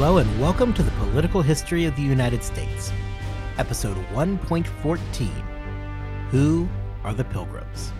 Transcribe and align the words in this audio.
Hello 0.00 0.18
and 0.18 0.40
welcome 0.40 0.72
to 0.74 0.82
the 0.84 0.92
Political 0.92 1.42
History 1.42 1.84
of 1.84 1.96
the 1.96 2.02
United 2.02 2.44
States, 2.44 2.92
episode 3.58 3.96
1.14 4.12 5.28
Who 6.30 6.68
are 7.02 7.12
the 7.12 7.24
Pilgrims? 7.24 7.92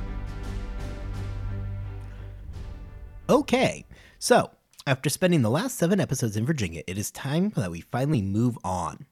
Okay, 3.28 3.84
so 4.20 4.48
after 4.86 5.10
spending 5.10 5.42
the 5.42 5.50
last 5.50 5.76
seven 5.76 5.98
episodes 5.98 6.36
in 6.36 6.46
Virginia, 6.46 6.84
it 6.86 6.98
is 6.98 7.10
time 7.10 7.50
that 7.56 7.72
we 7.72 7.80
finally 7.80 8.22
move 8.22 8.56
on. 8.62 9.04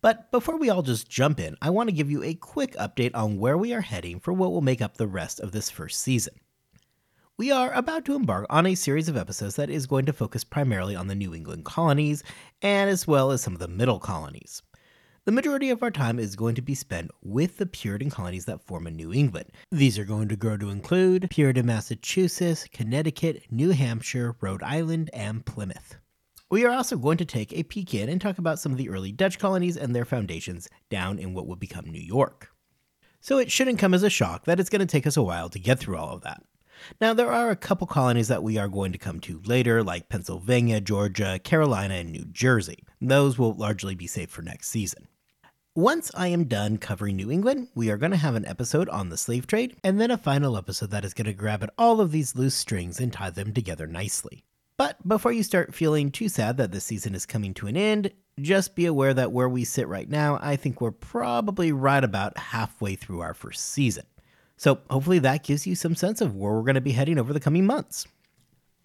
But 0.00 0.30
before 0.30 0.56
we 0.56 0.70
all 0.70 0.80
just 0.80 1.10
jump 1.10 1.38
in, 1.38 1.58
I 1.60 1.68
want 1.68 1.90
to 1.90 1.94
give 1.94 2.10
you 2.10 2.22
a 2.22 2.32
quick 2.32 2.72
update 2.76 3.14
on 3.14 3.40
where 3.40 3.58
we 3.58 3.74
are 3.74 3.82
heading 3.82 4.20
for 4.20 4.32
what 4.32 4.52
will 4.52 4.62
make 4.62 4.80
up 4.80 4.96
the 4.96 5.06
rest 5.06 5.38
of 5.38 5.52
this 5.52 5.68
first 5.68 6.00
season. 6.00 6.32
We 7.42 7.50
are 7.50 7.72
about 7.72 8.04
to 8.04 8.14
embark 8.14 8.46
on 8.50 8.66
a 8.66 8.76
series 8.76 9.08
of 9.08 9.16
episodes 9.16 9.56
that 9.56 9.68
is 9.68 9.88
going 9.88 10.06
to 10.06 10.12
focus 10.12 10.44
primarily 10.44 10.94
on 10.94 11.08
the 11.08 11.16
New 11.16 11.34
England 11.34 11.64
colonies 11.64 12.22
and 12.62 12.88
as 12.88 13.04
well 13.04 13.32
as 13.32 13.40
some 13.40 13.52
of 13.52 13.58
the 13.58 13.66
middle 13.66 13.98
colonies. 13.98 14.62
The 15.24 15.32
majority 15.32 15.68
of 15.70 15.82
our 15.82 15.90
time 15.90 16.20
is 16.20 16.36
going 16.36 16.54
to 16.54 16.62
be 16.62 16.76
spent 16.76 17.10
with 17.20 17.56
the 17.56 17.66
Puritan 17.66 18.10
colonies 18.10 18.44
that 18.44 18.64
form 18.64 18.86
a 18.86 18.92
New 18.92 19.12
England. 19.12 19.50
These 19.72 19.98
are 19.98 20.04
going 20.04 20.28
to 20.28 20.36
grow 20.36 20.56
to 20.56 20.70
include 20.70 21.30
Puritan 21.30 21.66
Massachusetts, 21.66 22.68
Connecticut, 22.72 23.42
New 23.50 23.70
Hampshire, 23.70 24.36
Rhode 24.40 24.62
Island, 24.62 25.10
and 25.12 25.44
Plymouth. 25.44 25.96
We 26.48 26.64
are 26.64 26.70
also 26.70 26.96
going 26.96 27.18
to 27.18 27.24
take 27.24 27.52
a 27.52 27.64
peek 27.64 27.92
in 27.92 28.08
and 28.08 28.20
talk 28.20 28.38
about 28.38 28.60
some 28.60 28.70
of 28.70 28.78
the 28.78 28.88
early 28.88 29.10
Dutch 29.10 29.40
colonies 29.40 29.76
and 29.76 29.96
their 29.96 30.04
foundations 30.04 30.68
down 30.90 31.18
in 31.18 31.34
what 31.34 31.48
would 31.48 31.58
become 31.58 31.86
New 31.86 31.98
York. 31.98 32.50
So 33.20 33.38
it 33.38 33.50
shouldn't 33.50 33.80
come 33.80 33.94
as 33.94 34.04
a 34.04 34.10
shock 34.10 34.44
that 34.44 34.60
it's 34.60 34.70
going 34.70 34.78
to 34.78 34.86
take 34.86 35.08
us 35.08 35.16
a 35.16 35.24
while 35.24 35.48
to 35.48 35.58
get 35.58 35.80
through 35.80 35.96
all 35.96 36.14
of 36.14 36.22
that. 36.22 36.40
Now, 37.00 37.14
there 37.14 37.32
are 37.32 37.50
a 37.50 37.56
couple 37.56 37.86
colonies 37.86 38.28
that 38.28 38.42
we 38.42 38.58
are 38.58 38.68
going 38.68 38.92
to 38.92 38.98
come 38.98 39.20
to 39.20 39.40
later, 39.44 39.82
like 39.82 40.08
Pennsylvania, 40.08 40.80
Georgia, 40.80 41.40
Carolina, 41.42 41.94
and 41.94 42.12
New 42.12 42.24
Jersey. 42.26 42.84
Those 43.00 43.38
will 43.38 43.54
largely 43.54 43.94
be 43.94 44.06
saved 44.06 44.30
for 44.30 44.42
next 44.42 44.68
season. 44.68 45.08
Once 45.74 46.10
I 46.14 46.26
am 46.26 46.44
done 46.44 46.76
covering 46.76 47.16
New 47.16 47.30
England, 47.30 47.68
we 47.74 47.90
are 47.90 47.96
going 47.96 48.10
to 48.12 48.18
have 48.18 48.34
an 48.34 48.44
episode 48.44 48.90
on 48.90 49.08
the 49.08 49.16
slave 49.16 49.46
trade, 49.46 49.74
and 49.82 49.98
then 49.98 50.10
a 50.10 50.18
final 50.18 50.58
episode 50.58 50.90
that 50.90 51.04
is 51.04 51.14
going 51.14 51.26
to 51.26 51.32
grab 51.32 51.62
at 51.62 51.72
all 51.78 52.00
of 52.00 52.12
these 52.12 52.36
loose 52.36 52.54
strings 52.54 53.00
and 53.00 53.10
tie 53.10 53.30
them 53.30 53.54
together 53.54 53.86
nicely. 53.86 54.44
But 54.76 55.06
before 55.06 55.32
you 55.32 55.42
start 55.42 55.74
feeling 55.74 56.10
too 56.10 56.28
sad 56.28 56.58
that 56.58 56.72
this 56.72 56.84
season 56.84 57.14
is 57.14 57.24
coming 57.24 57.54
to 57.54 57.68
an 57.68 57.76
end, 57.76 58.10
just 58.38 58.74
be 58.74 58.84
aware 58.84 59.14
that 59.14 59.32
where 59.32 59.48
we 59.48 59.64
sit 59.64 59.88
right 59.88 60.08
now, 60.08 60.38
I 60.42 60.56
think 60.56 60.80
we're 60.80 60.90
probably 60.90 61.72
right 61.72 62.02
about 62.02 62.36
halfway 62.36 62.94
through 62.94 63.20
our 63.20 63.32
first 63.32 63.70
season. 63.70 64.04
So 64.56 64.80
hopefully 64.90 65.18
that 65.20 65.44
gives 65.44 65.66
you 65.66 65.74
some 65.74 65.94
sense 65.94 66.20
of 66.20 66.34
where 66.34 66.52
we're 66.52 66.62
going 66.62 66.74
to 66.74 66.80
be 66.80 66.92
heading 66.92 67.18
over 67.18 67.32
the 67.32 67.40
coming 67.40 67.66
months. 67.66 68.06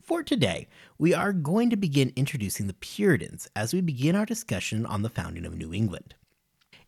For 0.02 0.24
today, 0.24 0.68
we 0.98 1.14
are 1.14 1.34
going 1.34 1.70
to 1.70 1.76
begin 1.76 2.14
introducing 2.16 2.68
the 2.68 2.74
Puritans 2.74 3.50
as 3.56 3.74
we 3.74 3.82
begin 3.82 4.16
our 4.16 4.26
discussion 4.26 4.86
on 4.86 5.02
the 5.02 5.09
founding 5.09 5.46
of 5.46 5.58
New 5.58 5.74
England. 5.74 6.16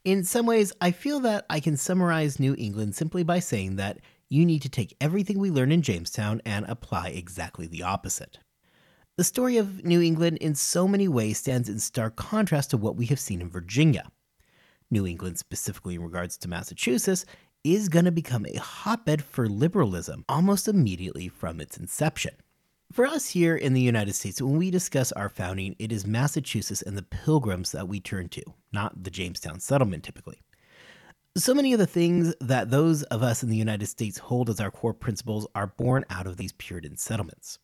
In 0.05 0.23
some 0.23 0.45
ways, 0.45 0.71
I 0.79 0.91
feel 0.91 1.19
that 1.21 1.45
I 1.49 1.59
can 1.59 1.75
summarize 1.75 2.39
New 2.39 2.55
England 2.57 2.95
simply 2.95 3.23
by 3.23 3.39
saying 3.39 3.75
that 3.75 3.99
you 4.29 4.45
need 4.45 4.61
to 4.61 4.69
take 4.69 4.95
everything 5.01 5.37
we 5.37 5.51
learn 5.51 5.71
in 5.71 5.81
Jamestown 5.81 6.41
and 6.45 6.65
apply 6.69 7.09
exactly 7.09 7.67
the 7.67 7.83
opposite. 7.83 8.39
The 9.17 9.25
story 9.25 9.57
of 9.57 9.83
New 9.83 10.01
England 10.01 10.37
in 10.37 10.55
so 10.55 10.87
many 10.87 11.09
ways 11.09 11.39
stands 11.39 11.67
in 11.67 11.79
stark 11.79 12.15
contrast 12.15 12.69
to 12.69 12.77
what 12.77 12.95
we 12.95 13.07
have 13.07 13.19
seen 13.19 13.41
in 13.41 13.49
Virginia. 13.49 14.09
New 14.89 15.05
England, 15.05 15.37
specifically 15.37 15.95
in 15.95 16.03
regards 16.03 16.37
to 16.37 16.47
Massachusetts, 16.47 17.25
is 17.63 17.89
going 17.89 18.05
to 18.05 18.11
become 18.11 18.45
a 18.45 18.59
hotbed 18.59 19.21
for 19.21 19.49
liberalism 19.49 20.23
almost 20.29 20.67
immediately 20.67 21.27
from 21.27 21.59
its 21.59 21.77
inception. 21.77 22.33
For 22.91 23.05
us 23.05 23.29
here 23.29 23.55
in 23.55 23.73
the 23.73 23.81
United 23.81 24.15
States, 24.15 24.41
when 24.41 24.57
we 24.57 24.71
discuss 24.71 25.11
our 25.11 25.29
founding, 25.29 25.75
it 25.77 25.91
is 25.91 26.07
Massachusetts 26.07 26.81
and 26.81 26.97
the 26.97 27.03
Pilgrims 27.03 27.71
that 27.73 27.87
we 27.87 27.99
turn 27.99 28.29
to, 28.29 28.41
not 28.71 29.03
the 29.03 29.11
Jamestown 29.11 29.59
settlement 29.59 30.03
typically. 30.03 30.39
So 31.37 31.53
many 31.53 31.73
of 31.73 31.79
the 31.79 31.85
things 31.85 32.33
that 32.41 32.71
those 32.71 33.03
of 33.03 33.21
us 33.21 33.43
in 33.43 33.49
the 33.49 33.57
United 33.57 33.87
States 33.87 34.17
hold 34.17 34.49
as 34.49 34.59
our 34.59 34.71
core 34.71 34.93
principles 34.93 35.45
are 35.53 35.67
born 35.67 36.03
out 36.09 36.25
of 36.25 36.37
these 36.37 36.53
Puritan 36.53 36.97
settlements. 36.97 37.59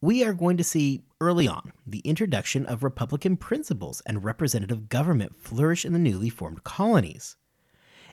We 0.00 0.22
are 0.22 0.34
going 0.34 0.58
to 0.58 0.64
see 0.64 1.02
early 1.20 1.48
on 1.48 1.72
the 1.86 1.98
introduction 2.00 2.66
of 2.66 2.84
Republican 2.84 3.36
principles 3.36 4.02
and 4.06 4.22
representative 4.22 4.88
government 4.88 5.34
flourish 5.36 5.84
in 5.84 5.94
the 5.94 5.98
newly 5.98 6.28
formed 6.28 6.62
colonies. 6.62 7.36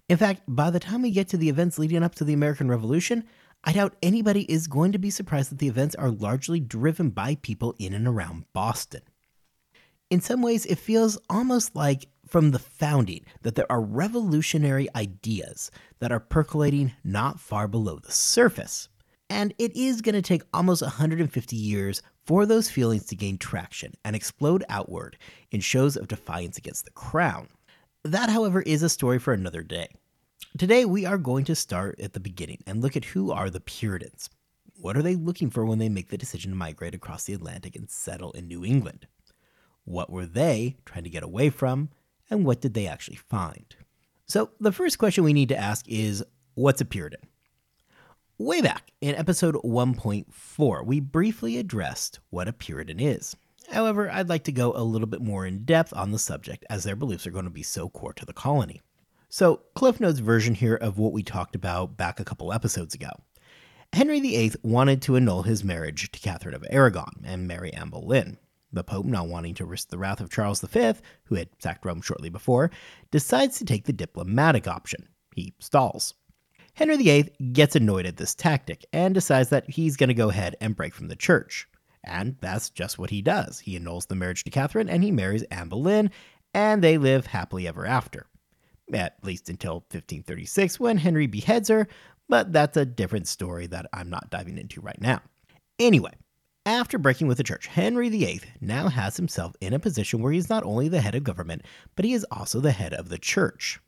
In 0.09 0.18
fact, 0.18 0.41
by 0.47 0.69
the 0.69 0.80
time 0.80 1.02
we 1.02 1.12
get 1.12 1.30
to 1.30 1.38
the 1.38 1.50
events 1.50 1.80
leading 1.80 2.03
up 2.03 2.16
to 2.16 2.24
the 2.24 2.34
American 2.34 2.69
Revolution, 2.69 3.24
I 3.64 3.72
doubt 3.72 3.96
anybody 4.03 4.41
is 4.52 4.68
going 4.68 4.91
to 4.91 4.97
be 4.97 5.09
surprised 5.09 5.52
that 5.52 5.59
the 5.59 5.69
events 5.69 5.96
are 5.96 6.12
largely 6.12 6.59
driven 6.59 7.09
by 7.09 7.36
people 7.36 7.75
in 7.80 7.94
and 7.94 8.08
around 8.08 8.46
Boston. 8.52 9.02
In 10.09 10.19
some 10.19 10.41
ways, 10.41 10.66
it 10.66 10.78
feels 10.78 11.18
almost 11.30 11.75
like 11.75 12.08
from 12.28 12.52
the 12.52 12.59
founding 12.59 13.24
that 13.41 13.56
there 13.56 13.72
are 13.72 13.81
revolutionary 13.81 14.88
ideas 14.96 15.72
that 16.00 16.12
are 16.12 16.20
percolating 16.20 16.91
not 17.03 17.40
far 17.40 17.68
below 17.70 18.00
the 18.00 18.12
surface. 18.12 18.90
And 19.30 19.53
it 19.58 19.75
is 19.75 20.02
going 20.02 20.16
to 20.16 20.22
take 20.22 20.44
almost 20.53 20.81
150 20.81 21.56
years 21.56 22.02
for 22.25 22.46
those 22.46 22.70
feelings 22.70 23.06
to 23.08 23.16
gain 23.16 23.38
traction 23.38 23.94
and 24.03 24.16
explode 24.16 24.64
outward 24.68 25.18
in 25.52 25.62
shows 25.62 25.96
of 25.96 26.09
defiance 26.09 26.58
against 26.58 26.85
the 26.85 26.91
crown. 26.91 27.47
That, 28.06 28.30
however, 28.30 28.62
is 28.62 28.84
a 28.84 28.90
story 28.90 29.18
for 29.18 29.34
another 29.34 29.64
day. 29.64 29.88
Today, 30.58 30.84
we 30.84 31.06
are 31.06 31.18
going 31.18 31.46
to 31.46 31.56
start 31.56 32.02
at 32.02 32.12
the 32.12 32.19
beginning 32.19 32.62
and 32.68 32.81
look 32.81 32.97
at 32.97 33.06
who 33.06 33.31
are 33.31 33.50
the 33.50 33.62
Puritans. 33.62 34.30
What 34.75 34.97
are 34.97 35.02
they 35.02 35.16
looking 35.16 35.50
for 35.50 35.66
when 35.66 35.80
they 35.80 35.88
make 35.88 36.09
the 36.09 36.18
decision 36.18 36.52
to 36.52 36.58
migrate 36.58 36.94
across 36.94 37.24
the 37.24 37.34
Atlantic 37.34 37.78
and 37.78 37.90
settle 37.90 38.34
in 38.34 38.50
New 38.50 38.66
England? 38.66 39.08
What 39.86 40.09
were 40.09 40.25
they 40.25 40.75
trying 40.86 41.06
to 41.06 41.09
get 41.09 41.24
away 41.24 41.50
from, 41.50 41.91
and 42.30 42.44
what 42.44 42.59
did 42.59 42.74
they 42.74 42.88
actually 42.88 43.16
find? 43.16 43.74
So, 44.25 44.52
the 44.59 44.74
first 44.74 44.97
question 44.97 45.24
we 45.24 45.31
need 45.31 45.50
to 45.50 45.58
ask 45.58 45.88
is 45.88 46.25
what's 46.56 46.81
a 46.81 46.85
Puritan? 46.85 47.22
Way 48.38 48.62
back 48.62 48.91
in 49.00 49.16
episode 49.16 49.56
1.4, 49.56 50.85
we 50.85 51.00
briefly 51.00 51.58
addressed 51.58 52.20
what 52.31 52.50
a 52.50 52.53
Puritan 52.53 53.00
is. 53.00 53.38
However, 53.69 54.09
I'd 54.09 54.29
like 54.29 54.44
to 54.46 54.51
go 54.51 54.74
a 54.75 54.84
little 54.84 55.07
bit 55.07 55.22
more 55.22 55.46
in 55.46 55.66
depth 55.66 55.94
on 55.96 56.12
the 56.12 56.19
subject 56.19 56.66
as 56.69 56.84
their 56.84 56.96
beliefs 56.96 57.25
are 57.25 57.31
going 57.31 57.46
to 57.46 57.51
be 57.51 57.63
so 57.63 57.90
core 57.90 58.13
to 58.13 58.25
the 58.25 58.34
colony. 58.34 58.81
So, 59.29 59.62
Cliff 59.74 60.00
Notes 60.00 60.19
version 60.19 60.53
here 60.53 60.75
of 60.75 61.00
what 61.00 61.12
we 61.12 61.24
talked 61.24 61.56
about 61.56 61.97
back 61.97 62.19
a 62.19 62.25
couple 62.25 62.53
episodes 62.53 62.94
ago. 62.94 63.09
Henry 63.94 64.19
VIII 64.19 64.53
wanted 64.63 65.02
to 65.03 65.16
annul 65.16 65.44
his 65.44 65.63
marriage 65.63 66.12
to 66.12 66.19
Catherine 66.19 66.56
of 66.56 66.66
Aragon 66.69 67.23
and 67.23 67.47
marry 67.47 67.73
Anne 67.73 67.90
Boleyn. 67.90 68.38
The 68.72 68.84
Pope, 68.84 69.06
not 69.06 69.28
wanting 69.28 69.53
to 69.56 69.66
risk 69.66 69.90
the 69.90 70.00
wrath 70.00 70.19
of 70.19 70.31
Charles 70.31 70.62
V, 70.62 70.94
who 71.25 71.35
had 71.35 71.50
sacked 71.59 71.85
Rome 71.85 72.02
shortly 72.02 72.29
before, 72.29 72.72
decides 73.12 73.59
to 73.59 73.66
take 73.66 73.85
the 73.85 73.94
diplomatic 73.94 74.68
option. 74.68 75.07
He 75.35 75.53
stalls. 75.59 76.16
Henry 76.73 76.97
VIII 76.97 77.29
gets 77.53 77.75
annoyed 77.75 78.07
at 78.07 78.18
this 78.18 78.34
tactic 78.34 78.84
and 78.91 79.13
decides 79.13 79.50
that 79.50 79.69
he's 79.69 79.96
going 79.96 80.07
to 80.07 80.16
go 80.16 80.29
ahead 80.29 80.56
and 80.59 80.75
break 80.75 80.96
from 80.96 81.07
the 81.07 81.16
church. 81.16 81.68
And 82.03 82.36
that's 82.41 82.69
just 82.69 83.00
what 83.00 83.09
he 83.09 83.22
does. 83.22 83.59
He 83.59 83.75
annuls 83.75 84.08
the 84.08 84.16
marriage 84.16 84.44
to 84.44 84.50
Catherine 84.50 84.90
and 84.90 85.03
he 85.03 85.12
marries 85.12 85.44
Anne 85.44 85.69
Boleyn, 85.69 86.12
and 86.53 86.84
they 86.84 86.97
live 86.97 87.28
happily 87.28 87.68
ever 87.68 87.86
after 87.86 88.28
at 88.91 89.16
least 89.24 89.50
until 89.50 89.75
1536 89.75 90.80
when 90.80 90.97
Henry 90.97 91.28
beheads 91.28 91.69
her, 91.69 91.88
but 92.28 92.52
that's 92.52 92.78
a 92.78 92.86
different 92.86 93.28
story 93.28 93.68
that 93.68 93.86
I'm 93.94 94.09
not 94.09 94.30
diving 94.30 94.58
into 94.58 94.81
right 94.81 95.00
now. 95.00 95.22
Anyway, 95.80 96.14
after 96.66 96.97
breaking 96.97 97.28
with 97.28 97.38
the 97.38 97.44
church, 97.44 97.68
Henry 97.68 98.09
VIII 98.09 98.41
now 98.61 98.90
has 98.90 99.17
himself 99.17 99.55
in 99.61 99.73
a 99.73 99.79
position 99.79 100.22
where 100.22 100.32
he's 100.32 100.50
not 100.50 100.64
only 100.64 100.88
the 100.88 101.02
head 101.02 101.16
of 101.16 101.23
government, 101.23 101.64
but 101.96 102.05
he 102.05 102.14
is 102.14 102.26
also 102.32 102.59
the 102.59 102.72
head 102.72 102.94
of 102.94 103.09
the 103.09 103.17
church. 103.17 103.79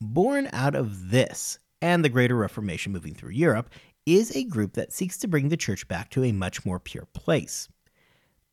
Born 0.00 0.48
out 0.52 0.74
of 0.74 1.10
this 1.10 1.58
and 1.80 2.04
the 2.04 2.08
Greater 2.08 2.36
Reformation 2.36 2.92
moving 2.92 3.14
through 3.14 3.30
Europe 3.30 3.70
is 4.06 4.34
a 4.34 4.44
group 4.44 4.74
that 4.74 4.92
seeks 4.92 5.16
to 5.18 5.28
bring 5.28 5.48
the 5.48 5.56
church 5.56 5.88
back 5.88 6.10
to 6.10 6.24
a 6.24 6.32
much 6.32 6.64
more 6.64 6.78
pure 6.78 7.06
place. 7.12 7.68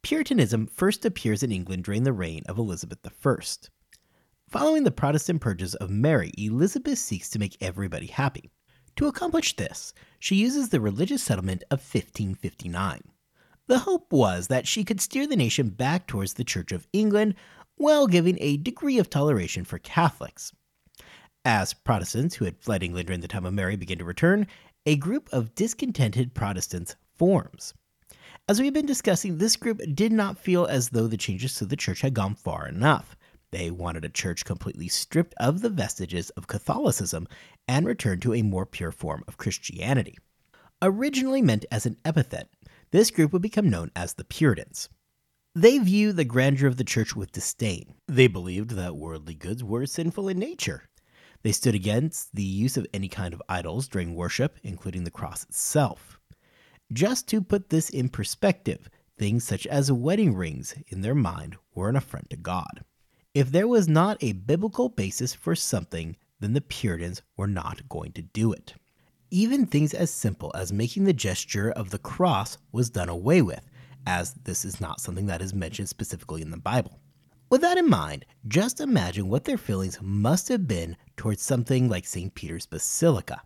Puritanism 0.02 0.68
first 0.68 1.06
appears 1.06 1.44
in 1.44 1.52
England 1.52 1.84
during 1.84 2.04
the 2.04 2.14
reign 2.14 2.44
of 2.48 2.58
Elizabeth 2.58 3.00
I. 3.06 3.36
Following 4.50 4.84
the 4.84 4.92
Protestant 4.92 5.42
purges 5.42 5.76
of 5.76 5.90
Mary, 5.90 6.32
Elizabeth 6.38 6.98
seeks 6.98 7.30
to 7.30 7.40
make 7.40 7.56
everybody 7.62 8.08
happy. 8.08 8.50
To 8.98 9.08
accomplish 9.08 9.56
this, 9.56 9.94
she 10.20 10.36
uses 10.36 10.70
the 10.70 10.82
religious 10.82 11.24
settlement 11.24 11.64
of 11.72 11.80
1559. 11.80 13.02
The 13.68 13.80
hope 13.80 14.12
was 14.12 14.48
that 14.48 14.68
she 14.68 14.84
could 14.84 15.00
steer 15.00 15.28
the 15.28 15.36
nation 15.36 15.70
back 15.70 16.08
towards 16.08 16.34
the 16.34 16.44
Church 16.44 16.72
of 16.72 16.88
England 16.92 17.36
while 17.76 18.08
giving 18.08 18.38
a 18.42 18.58
degree 18.58 18.98
of 18.98 19.10
toleration 19.10 19.64
for 19.64 19.80
Catholics. 19.80 20.52
As 21.46 21.74
Protestants 21.74 22.36
who 22.36 22.46
had 22.46 22.60
fled 22.60 22.84
England 22.84 23.08
during 23.08 23.22
the 23.22 23.28
time 23.28 23.46
of 23.46 23.54
Mary 23.54 23.76
began 23.76 23.98
to 24.00 24.06
return, 24.06 24.48
a 24.86 24.96
group 24.96 25.30
of 25.32 25.54
discontented 25.54 26.34
Protestants 26.34 26.96
forms. 27.16 27.74
As 28.48 28.60
we've 28.60 28.74
been 28.74 28.88
discussing, 28.88 29.38
this 29.38 29.56
group 29.56 29.80
did 29.94 30.12
not 30.12 30.40
feel 30.40 30.66
as 30.66 30.90
though 30.90 31.08
the 31.08 31.18
changes 31.18 31.54
to 31.56 31.66
the 31.66 31.76
church 31.76 32.02
had 32.02 32.16
gone 32.16 32.34
far 32.34 32.68
enough. 32.68 33.16
They 33.52 33.70
wanted 33.70 34.06
a 34.06 34.10
church 34.10 34.44
completely 34.44 34.88
stripped 34.88 35.36
of 35.40 35.62
the 35.62 35.70
vestiges 35.70 36.32
of 36.32 36.48
Catholicism 36.48 37.28
and 37.68 37.86
returned 37.86 38.24
to 38.24 38.34
a 38.34 38.42
more 38.42 38.66
pure 38.66 38.92
form 38.92 39.24
of 39.28 39.38
Christianity. 39.38 40.18
Originally 40.82 41.44
meant 41.44 41.66
as 41.72 41.86
an 41.86 41.98
epithet, 42.04 42.50
this 42.92 43.12
group 43.12 43.34
would 43.34 43.42
become 43.42 43.70
known 43.70 43.92
as 43.96 44.16
the 44.16 44.24
Puritans. 44.24 44.90
They 45.54 45.78
view 45.78 46.12
the 46.12 46.26
grandeur 46.26 46.68
of 46.68 46.78
the 46.78 46.84
church 46.84 47.16
with 47.16 47.34
disdain. 47.34 47.94
They 48.08 48.28
believed 48.28 48.72
that 48.72 48.96
worldly 48.96 49.36
goods 49.36 49.64
were 49.64 49.86
sinful 49.86 50.30
in 50.30 50.40
nature. 50.40 50.90
They 51.44 51.52
stood 51.52 51.76
against 51.76 52.36
the 52.36 52.44
use 52.44 52.78
of 52.78 52.88
any 52.94 53.08
kind 53.08 53.34
of 53.34 53.42
idols 53.50 53.88
during 53.88 54.16
worship, 54.16 54.58
including 54.64 55.04
the 55.04 55.12
cross 55.12 55.44
itself. 55.44 56.20
Just 56.94 57.28
to 57.30 57.42
put 57.42 57.70
this 57.70 57.90
in 57.90 58.10
perspective, 58.10 58.90
things 59.18 59.44
such 59.44 59.66
as 59.68 59.92
wedding 59.92 60.36
rings 60.36 60.76
in 60.88 61.02
their 61.02 61.16
mind 61.16 61.56
were 61.74 61.90
an 61.90 61.96
affront 61.96 62.30
to 62.30 62.38
God. 62.38 62.84
If 63.34 63.52
there 63.52 63.68
was 63.68 63.88
not 63.88 64.18
a 64.22 64.34
biblical 64.34 64.90
basis 64.90 65.34
for 65.34 65.56
something, 65.56 66.18
then 66.42 66.54
the 66.54 66.62
Puritans 66.62 67.22
were 67.38 67.48
not 67.48 67.88
going 67.88 68.12
to 68.14 68.22
do 68.22 68.52
it. 68.52 68.74
Even 69.30 69.66
things 69.66 69.94
as 69.94 70.12
simple 70.12 70.52
as 70.54 70.74
making 70.74 71.06
the 71.06 71.14
gesture 71.14 71.72
of 71.72 71.92
the 71.92 72.00
cross 72.00 72.58
was 72.72 72.90
done 72.90 73.08
away 73.08 73.42
with, 73.42 73.70
as 74.06 74.34
this 74.34 74.66
is 74.66 74.82
not 74.82 75.00
something 75.00 75.28
that 75.28 75.42
is 75.42 75.54
mentioned 75.54 75.88
specifically 75.88 76.42
in 76.42 76.52
the 76.52 76.58
Bible. 76.58 77.00
With 77.52 77.60
that 77.60 77.78
in 77.78 77.90
mind, 77.90 78.26
just 78.48 78.80
imagine 78.80 79.28
what 79.28 79.44
their 79.44 79.58
feelings 79.58 80.00
must 80.02 80.48
have 80.48 80.70
been 80.70 80.96
towards 81.18 81.42
something 81.42 81.90
like 81.90 82.08
St. 82.08 82.34
Peter's 82.34 82.66
Basilica. 82.66 83.42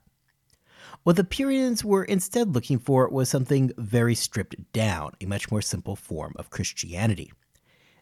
What 1.01 1.15
the 1.15 1.23
Puritans 1.23 1.83
were 1.83 2.03
instead 2.03 2.53
looking 2.53 2.77
for 2.77 3.09
was 3.09 3.29
something 3.29 3.71
very 3.79 4.13
stripped 4.13 4.71
down, 4.73 5.13
a 5.21 5.25
much 5.25 5.49
more 5.49 5.63
simple 5.63 5.95
form 5.95 6.33
of 6.35 6.51
Christianity. 6.51 7.33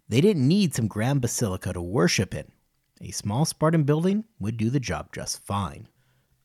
They 0.09 0.19
didn't 0.19 0.45
need 0.45 0.75
some 0.75 0.89
grand 0.89 1.21
basilica 1.21 1.71
to 1.71 1.81
worship 1.81 2.35
in. 2.35 2.51
A 2.99 3.11
small 3.11 3.45
Spartan 3.45 3.83
building 3.83 4.25
would 4.41 4.57
do 4.57 4.69
the 4.69 4.81
job 4.81 5.07
just 5.13 5.45
fine. 5.45 5.87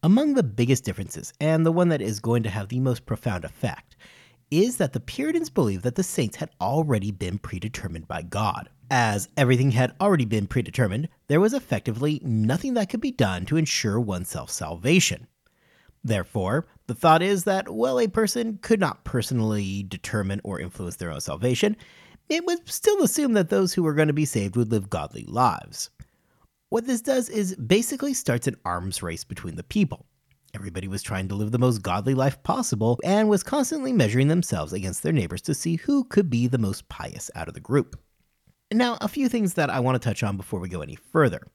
Among 0.04 0.34
the 0.34 0.44
biggest 0.44 0.84
differences, 0.84 1.32
and 1.40 1.66
the 1.66 1.72
one 1.72 1.88
that 1.88 2.00
is 2.00 2.20
going 2.20 2.44
to 2.44 2.50
have 2.50 2.68
the 2.68 2.78
most 2.78 3.06
profound 3.06 3.44
effect, 3.44 3.96
is 4.50 4.76
that 4.78 4.92
the 4.92 5.00
Puritans 5.00 5.50
believed 5.50 5.84
that 5.84 5.94
the 5.94 6.02
saints 6.02 6.36
had 6.36 6.50
already 6.60 7.10
been 7.10 7.38
predetermined 7.38 8.08
by 8.08 8.22
God. 8.22 8.68
As 8.90 9.28
everything 9.36 9.72
had 9.72 9.94
already 10.00 10.24
been 10.24 10.46
predetermined, 10.46 11.08
there 11.26 11.40
was 11.40 11.52
effectively 11.52 12.20
nothing 12.24 12.74
that 12.74 12.88
could 12.88 13.00
be 13.00 13.10
done 13.10 13.44
to 13.46 13.56
ensure 13.56 14.00
oneself 14.00 14.50
salvation. 14.50 15.26
Therefore, 16.02 16.66
the 16.86 16.94
thought 16.94 17.22
is 17.22 17.44
that 17.44 17.68
while 17.68 18.00
a 18.00 18.08
person 18.08 18.58
could 18.62 18.80
not 18.80 19.04
personally 19.04 19.82
determine 19.82 20.40
or 20.44 20.58
influence 20.58 20.96
their 20.96 21.10
own 21.10 21.20
salvation, 21.20 21.76
it 22.28 22.44
was 22.44 22.60
still 22.64 23.02
assumed 23.02 23.36
that 23.36 23.50
those 23.50 23.74
who 23.74 23.82
were 23.82 23.94
going 23.94 24.08
to 24.08 24.14
be 24.14 24.24
saved 24.24 24.56
would 24.56 24.70
live 24.70 24.88
godly 24.88 25.24
lives. 25.24 25.90
What 26.70 26.86
this 26.86 27.00
does 27.00 27.28
is 27.28 27.56
basically 27.56 28.14
starts 28.14 28.46
an 28.46 28.56
arms 28.64 29.02
race 29.02 29.24
between 29.24 29.56
the 29.56 29.62
people. 29.62 30.06
Everybody 30.54 30.88
was 30.88 31.02
trying 31.02 31.28
to 31.28 31.34
live 31.34 31.52
the 31.52 31.58
most 31.58 31.82
godly 31.82 32.14
life 32.14 32.42
possible 32.42 32.98
and 33.04 33.28
was 33.28 33.42
constantly 33.42 33.92
measuring 33.92 34.28
themselves 34.28 34.72
against 34.72 35.02
their 35.02 35.12
neighbors 35.12 35.42
to 35.42 35.54
see 35.54 35.76
who 35.76 36.04
could 36.04 36.30
be 36.30 36.46
the 36.46 36.58
most 36.58 36.88
pious 36.88 37.30
out 37.34 37.48
of 37.48 37.54
the 37.54 37.60
group. 37.60 37.98
Now, 38.72 38.96
a 39.00 39.08
few 39.08 39.28
things 39.28 39.54
that 39.54 39.70
I 39.70 39.80
want 39.80 40.00
to 40.00 40.08
touch 40.08 40.22
on 40.22 40.36
before 40.36 40.60
we 40.60 40.68
go 40.68 40.80
any 40.80 40.94
further. 40.96 41.46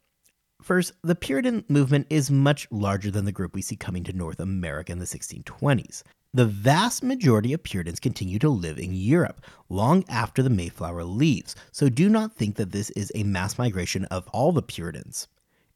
First, 0.61 0.93
the 1.03 1.15
Puritan 1.15 1.65
movement 1.67 2.07
is 2.09 2.31
much 2.31 2.67
larger 2.71 3.11
than 3.11 3.25
the 3.25 3.31
group 3.31 3.53
we 3.53 3.61
see 3.61 3.75
coming 3.75 4.03
to 4.05 4.13
North 4.13 4.39
America 4.39 4.91
in 4.91 4.99
the 4.99 5.05
1620s. 5.05 6.03
The 6.35 6.45
vast 6.45 7.03
majority 7.03 7.53
of 7.53 7.63
Puritans 7.63 7.99
continue 7.99 8.39
to 8.39 8.49
live 8.49 8.79
in 8.79 8.93
Europe 8.93 9.45
long 9.69 10.05
after 10.07 10.41
the 10.41 10.49
Mayflower 10.49 11.03
leaves, 11.03 11.55
so 11.71 11.89
do 11.89 12.09
not 12.09 12.33
think 12.33 12.55
that 12.55 12.71
this 12.71 12.89
is 12.91 13.11
a 13.13 13.23
mass 13.23 13.57
migration 13.57 14.05
of 14.05 14.27
all 14.29 14.51
the 14.51 14.61
Puritans. 14.61 15.27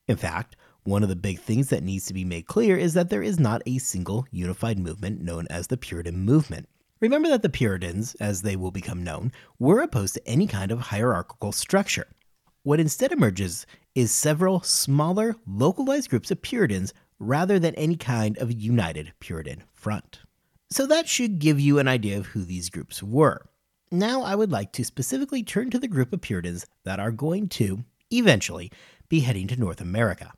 In 0.08 0.16
fact, 0.16 0.56
one 0.88 1.04
of 1.04 1.10
the 1.10 1.18
big 1.18 1.38
things 1.38 1.68
that 1.68 1.84
needs 1.84 2.06
to 2.06 2.14
be 2.14 2.24
made 2.24 2.48
clear 2.48 2.78
is 2.78 2.94
that 2.94 3.10
there 3.10 3.22
is 3.22 3.38
not 3.38 3.62
a 3.66 3.78
single 3.78 4.26
unified 4.32 4.80
movement 4.80 5.22
known 5.22 5.46
as 5.50 5.68
the 5.68 5.76
Puritan 5.76 6.18
movement. 6.18 6.66
Remember 7.02 7.28
that 7.28 7.42
the 7.42 7.50
Puritans, 7.50 8.16
as 8.22 8.42
they 8.42 8.56
will 8.56 8.72
become 8.72 9.04
known, 9.04 9.34
were 9.60 9.82
opposed 9.82 10.14
to 10.14 10.26
any 10.26 10.48
kind 10.48 10.72
of 10.72 10.80
hierarchical 10.80 11.52
structure. 11.52 12.08
What 12.64 12.80
instead 12.80 13.12
emerges 13.12 13.66
is 13.96 14.14
several 14.14 14.62
smaller, 14.62 15.36
localized 15.46 16.10
groups 16.10 16.32
of 16.32 16.42
Puritans 16.42 16.94
rather 17.20 17.60
than 17.60 17.76
any 17.76 17.98
kind 17.98 18.38
of 18.38 18.54
united 18.54 19.12
Puritan 19.20 19.64
front. 19.74 20.22
So 20.70 20.88
that 20.88 21.10
should 21.10 21.40
give 21.40 21.60
you 21.60 21.80
an 21.80 21.90
idea 21.90 22.18
of 22.18 22.28
who 22.28 22.46
these 22.46 22.70
groups 22.70 23.04
were. 23.04 23.42
Now 23.92 24.22
I 24.22 24.36
would 24.36 24.54
like 24.54 24.72
to 24.72 24.86
specifically 24.86 25.44
turn 25.44 25.70
to 25.72 25.80
the 25.80 25.90
group 25.90 26.14
of 26.14 26.22
Puritans 26.22 26.66
that 26.86 27.02
are 27.02 27.12
going 27.12 27.50
to, 27.50 27.84
eventually, 28.10 28.72
be 29.10 29.20
heading 29.20 29.48
to 29.48 29.58
North 29.58 29.82
America. 29.82 30.32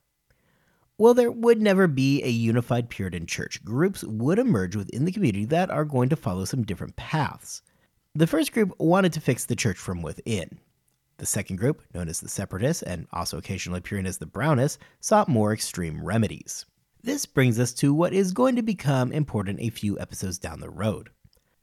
Well, 0.99 1.13
there 1.13 1.31
would 1.31 1.61
never 1.61 1.87
be 1.87 2.21
a 2.23 2.29
unified 2.29 2.89
Puritan 2.89 3.25
church. 3.25 3.63
Groups 3.63 4.03
would 4.03 4.37
emerge 4.37 4.75
within 4.75 5.05
the 5.05 5.13
community 5.13 5.45
that 5.45 5.71
are 5.71 5.85
going 5.85 6.09
to 6.09 6.17
follow 6.17 6.43
some 6.43 6.65
different 6.65 6.97
paths. 6.97 7.61
The 8.15 8.27
first 8.27 8.51
group 8.51 8.77
wanted 8.77 9.13
to 9.13 9.21
fix 9.21 9.45
the 9.45 9.55
church 9.55 9.77
from 9.77 10.01
within. 10.01 10.59
The 11.15 11.25
second 11.25 11.55
group, 11.55 11.83
known 11.93 12.09
as 12.09 12.19
the 12.19 12.27
Separatists 12.27 12.83
and 12.83 13.07
also 13.13 13.37
occasionally 13.37 13.77
appearing 13.77 14.07
as 14.07 14.17
the 14.17 14.25
Brownists, 14.25 14.77
sought 14.99 15.29
more 15.29 15.53
extreme 15.53 16.03
remedies. 16.03 16.65
This 17.01 17.25
brings 17.25 17.61
us 17.61 17.71
to 17.75 17.93
what 17.93 18.11
is 18.11 18.33
going 18.33 18.57
to 18.57 18.61
become 18.61 19.13
important 19.13 19.61
a 19.61 19.69
few 19.69 19.97
episodes 20.01 20.37
down 20.37 20.59
the 20.59 20.69
road. 20.69 21.11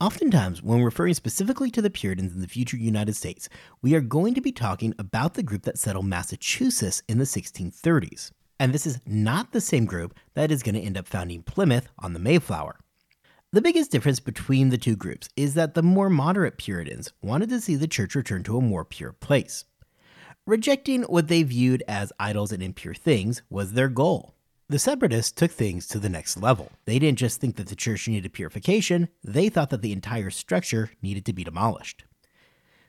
Oftentimes, 0.00 0.62
when 0.62 0.82
referring 0.82 1.12
specifically 1.12 1.70
to 1.72 1.82
the 1.82 1.90
Puritans 1.90 2.32
in 2.32 2.40
the 2.40 2.48
future 2.48 2.78
United 2.78 3.16
States, 3.16 3.50
we 3.82 3.94
are 3.94 4.00
going 4.00 4.32
to 4.32 4.40
be 4.40 4.52
talking 4.52 4.94
about 4.98 5.34
the 5.34 5.42
group 5.42 5.64
that 5.64 5.78
settled 5.78 6.06
Massachusetts 6.06 7.02
in 7.06 7.18
the 7.18 7.24
1630s. 7.24 8.30
And 8.58 8.72
this 8.72 8.86
is 8.86 9.00
not 9.06 9.52
the 9.52 9.60
same 9.60 9.84
group 9.84 10.14
that 10.34 10.50
is 10.50 10.62
going 10.62 10.74
to 10.74 10.80
end 10.80 10.96
up 10.96 11.06
founding 11.06 11.42
Plymouth 11.42 11.88
on 11.98 12.12
the 12.12 12.18
Mayflower. 12.18 12.78
The 13.52 13.62
biggest 13.62 13.90
difference 13.90 14.20
between 14.20 14.70
the 14.70 14.78
two 14.78 14.96
groups 14.96 15.28
is 15.36 15.54
that 15.54 15.74
the 15.74 15.82
more 15.82 16.10
moderate 16.10 16.58
Puritans 16.58 17.12
wanted 17.22 17.48
to 17.50 17.60
see 17.60 17.76
the 17.76 17.86
church 17.86 18.14
return 18.14 18.42
to 18.44 18.58
a 18.58 18.62
more 18.62 18.84
pure 18.84 19.12
place. 19.12 19.64
Rejecting 20.46 21.02
what 21.02 21.28
they 21.28 21.42
viewed 21.42 21.82
as 21.88 22.12
idols 22.18 22.52
and 22.52 22.62
impure 22.62 22.94
things 22.94 23.42
was 23.50 23.72
their 23.72 23.88
goal. 23.88 24.34
The 24.68 24.78
separatists 24.78 25.32
took 25.32 25.52
things 25.52 25.86
to 25.88 25.98
the 26.00 26.08
next 26.08 26.36
level. 26.36 26.72
They 26.86 26.98
didn't 26.98 27.18
just 27.18 27.40
think 27.40 27.56
that 27.56 27.68
the 27.68 27.76
church 27.76 28.08
needed 28.08 28.32
purification, 28.32 29.08
they 29.22 29.48
thought 29.48 29.70
that 29.70 29.80
the 29.80 29.92
entire 29.92 30.30
structure 30.30 30.90
needed 31.02 31.24
to 31.26 31.32
be 31.32 31.44
demolished. 31.44 32.04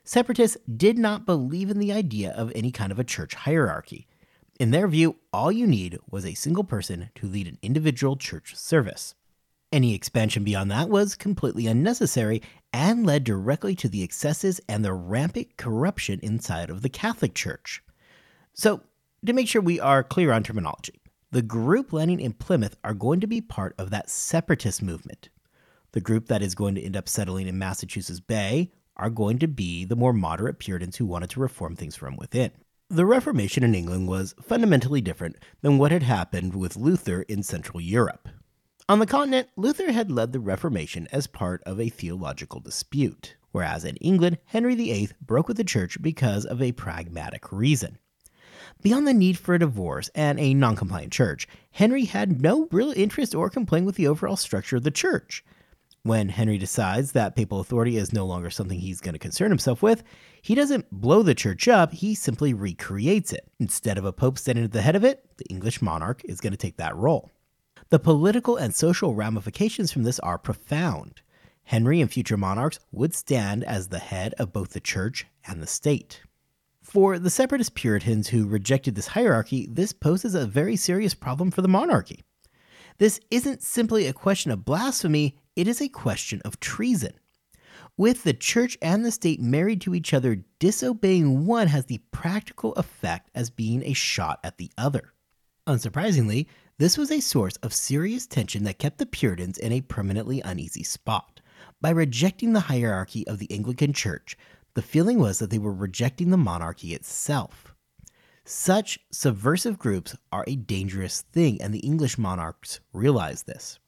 Separatists 0.02 0.56
did 0.76 0.98
not 0.98 1.26
believe 1.26 1.70
in 1.70 1.78
the 1.78 1.92
idea 1.92 2.32
of 2.32 2.50
any 2.54 2.72
kind 2.72 2.90
of 2.90 2.98
a 2.98 3.04
church 3.04 3.34
hierarchy. 3.34 4.08
In 4.58 4.72
their 4.72 4.88
view, 4.88 5.14
all 5.32 5.52
you 5.52 5.68
need 5.68 5.98
was 6.10 6.26
a 6.26 6.34
single 6.34 6.64
person 6.64 7.10
to 7.14 7.28
lead 7.28 7.46
an 7.46 7.58
individual 7.62 8.16
church 8.16 8.56
service. 8.56 9.14
Any 9.70 9.94
expansion 9.94 10.42
beyond 10.42 10.68
that 10.72 10.88
was 10.88 11.14
completely 11.14 11.68
unnecessary 11.68 12.42
and 12.72 13.06
led 13.06 13.22
directly 13.22 13.76
to 13.76 13.88
the 13.88 14.02
excesses 14.02 14.60
and 14.68 14.84
the 14.84 14.92
rampant 14.92 15.56
corruption 15.58 16.18
inside 16.24 16.70
of 16.70 16.82
the 16.82 16.88
Catholic 16.88 17.34
Church. 17.34 17.84
So, 18.52 18.80
to 19.24 19.32
make 19.32 19.46
sure 19.46 19.62
we 19.62 19.78
are 19.78 20.02
clear 20.02 20.32
on 20.32 20.42
terminology, 20.42 21.00
the 21.30 21.42
group 21.42 21.92
landing 21.92 22.18
in 22.18 22.32
Plymouth 22.32 22.76
are 22.82 22.94
going 22.94 23.20
to 23.20 23.28
be 23.28 23.40
part 23.40 23.76
of 23.78 23.90
that 23.90 24.10
separatist 24.10 24.82
movement. 24.82 25.28
The 25.92 26.00
group 26.00 26.26
that 26.26 26.42
is 26.42 26.56
going 26.56 26.74
to 26.74 26.82
end 26.82 26.96
up 26.96 27.08
settling 27.08 27.46
in 27.46 27.58
Massachusetts 27.58 28.18
Bay 28.18 28.72
are 28.96 29.10
going 29.10 29.38
to 29.38 29.46
be 29.46 29.84
the 29.84 29.94
more 29.94 30.12
moderate 30.12 30.58
Puritans 30.58 30.96
who 30.96 31.06
wanted 31.06 31.30
to 31.30 31.40
reform 31.40 31.76
things 31.76 31.94
from 31.94 32.16
within. 32.16 32.50
The 32.90 33.04
Reformation 33.04 33.64
in 33.64 33.74
England 33.74 34.08
was 34.08 34.34
fundamentally 34.40 35.02
different 35.02 35.36
than 35.60 35.76
what 35.76 35.92
had 35.92 36.04
happened 36.04 36.56
with 36.56 36.74
Luther 36.74 37.20
in 37.20 37.42
Central 37.42 37.82
Europe. 37.82 38.30
On 38.88 38.98
the 38.98 39.04
continent, 39.04 39.50
Luther 39.56 39.92
had 39.92 40.10
led 40.10 40.32
the 40.32 40.40
Reformation 40.40 41.06
as 41.12 41.26
part 41.26 41.62
of 41.64 41.78
a 41.78 41.90
theological 41.90 42.60
dispute, 42.60 43.36
whereas 43.52 43.84
in 43.84 43.96
England, 43.96 44.38
Henry 44.46 44.74
VIII 44.74 45.10
broke 45.20 45.48
with 45.48 45.58
the 45.58 45.64
church 45.64 46.00
because 46.00 46.46
of 46.46 46.62
a 46.62 46.72
pragmatic 46.72 47.52
reason. 47.52 47.98
Beyond 48.80 49.06
the 49.06 49.12
need 49.12 49.36
for 49.36 49.54
a 49.54 49.58
divorce 49.58 50.08
and 50.14 50.40
a 50.40 50.54
non 50.54 50.74
compliant 50.74 51.12
church, 51.12 51.46
Henry 51.72 52.06
had 52.06 52.40
no 52.40 52.68
real 52.72 52.94
interest 52.96 53.34
or 53.34 53.50
complaint 53.50 53.84
with 53.84 53.96
the 53.96 54.08
overall 54.08 54.36
structure 54.36 54.76
of 54.76 54.84
the 54.84 54.90
church. 54.90 55.44
When 56.08 56.30
Henry 56.30 56.56
decides 56.56 57.12
that 57.12 57.36
papal 57.36 57.60
authority 57.60 57.98
is 57.98 58.14
no 58.14 58.24
longer 58.24 58.48
something 58.48 58.78
he's 58.80 59.02
going 59.02 59.12
to 59.12 59.18
concern 59.18 59.50
himself 59.50 59.82
with, 59.82 60.02
he 60.40 60.54
doesn't 60.54 60.90
blow 60.90 61.22
the 61.22 61.34
church 61.34 61.68
up, 61.68 61.92
he 61.92 62.14
simply 62.14 62.54
recreates 62.54 63.30
it. 63.30 63.46
Instead 63.60 63.98
of 63.98 64.06
a 64.06 64.12
pope 64.14 64.38
standing 64.38 64.64
at 64.64 64.72
the 64.72 64.80
head 64.80 64.96
of 64.96 65.04
it, 65.04 65.22
the 65.36 65.44
English 65.50 65.82
monarch 65.82 66.22
is 66.24 66.40
going 66.40 66.54
to 66.54 66.56
take 66.56 66.78
that 66.78 66.96
role. 66.96 67.30
The 67.90 67.98
political 67.98 68.56
and 68.56 68.74
social 68.74 69.14
ramifications 69.14 69.92
from 69.92 70.04
this 70.04 70.18
are 70.20 70.38
profound. 70.38 71.20
Henry 71.64 72.00
and 72.00 72.10
future 72.10 72.38
monarchs 72.38 72.80
would 72.90 73.14
stand 73.14 73.62
as 73.62 73.88
the 73.88 73.98
head 73.98 74.32
of 74.38 74.50
both 74.50 74.70
the 74.70 74.80
church 74.80 75.26
and 75.46 75.60
the 75.62 75.66
state. 75.66 76.22
For 76.80 77.18
the 77.18 77.28
separatist 77.28 77.74
Puritans 77.74 78.28
who 78.28 78.48
rejected 78.48 78.94
this 78.94 79.08
hierarchy, 79.08 79.68
this 79.70 79.92
poses 79.92 80.34
a 80.34 80.46
very 80.46 80.74
serious 80.74 81.12
problem 81.12 81.50
for 81.50 81.60
the 81.60 81.68
monarchy. 81.68 82.24
This 82.96 83.20
isn't 83.30 83.62
simply 83.62 84.06
a 84.06 84.14
question 84.14 84.50
of 84.50 84.64
blasphemy, 84.64 85.36
it 85.58 85.66
is 85.66 85.82
a 85.82 85.88
question 85.88 86.40
of 86.44 86.60
treason. 86.60 87.14
With 87.96 88.22
the 88.22 88.32
church 88.32 88.78
and 88.80 89.04
the 89.04 89.10
state 89.10 89.40
married 89.40 89.80
to 89.80 89.94
each 89.94 90.14
other, 90.14 90.44
disobeying 90.60 91.46
one 91.46 91.66
has 91.66 91.86
the 91.86 92.00
practical 92.12 92.72
effect 92.74 93.28
as 93.34 93.50
being 93.50 93.82
a 93.82 93.92
shot 93.92 94.38
at 94.44 94.58
the 94.58 94.70
other. 94.78 95.14
Unsurprisingly, 95.66 96.46
this 96.78 96.96
was 96.96 97.10
a 97.10 97.18
source 97.18 97.56
of 97.56 97.74
serious 97.74 98.24
tension 98.24 98.62
that 98.62 98.78
kept 98.78 98.98
the 98.98 99.06
Puritans 99.06 99.58
in 99.58 99.72
a 99.72 99.80
permanently 99.80 100.40
uneasy 100.42 100.84
spot. 100.84 101.40
By 101.80 101.90
rejecting 101.90 102.52
the 102.52 102.60
hierarchy 102.60 103.26
of 103.26 103.40
the 103.40 103.50
Anglican 103.50 103.92
Church, 103.92 104.38
the 104.74 104.82
feeling 104.82 105.18
was 105.18 105.40
that 105.40 105.50
they 105.50 105.58
were 105.58 105.74
rejecting 105.74 106.30
the 106.30 106.36
monarchy 106.36 106.94
itself. 106.94 107.74
Such 108.44 109.00
subversive 109.10 109.76
groups 109.76 110.14
are 110.30 110.44
a 110.46 110.54
dangerous 110.54 111.22
thing, 111.22 111.60
and 111.60 111.74
the 111.74 111.80
English 111.80 112.16
monarchs 112.16 112.78
realized 112.92 113.48
this. 113.48 113.80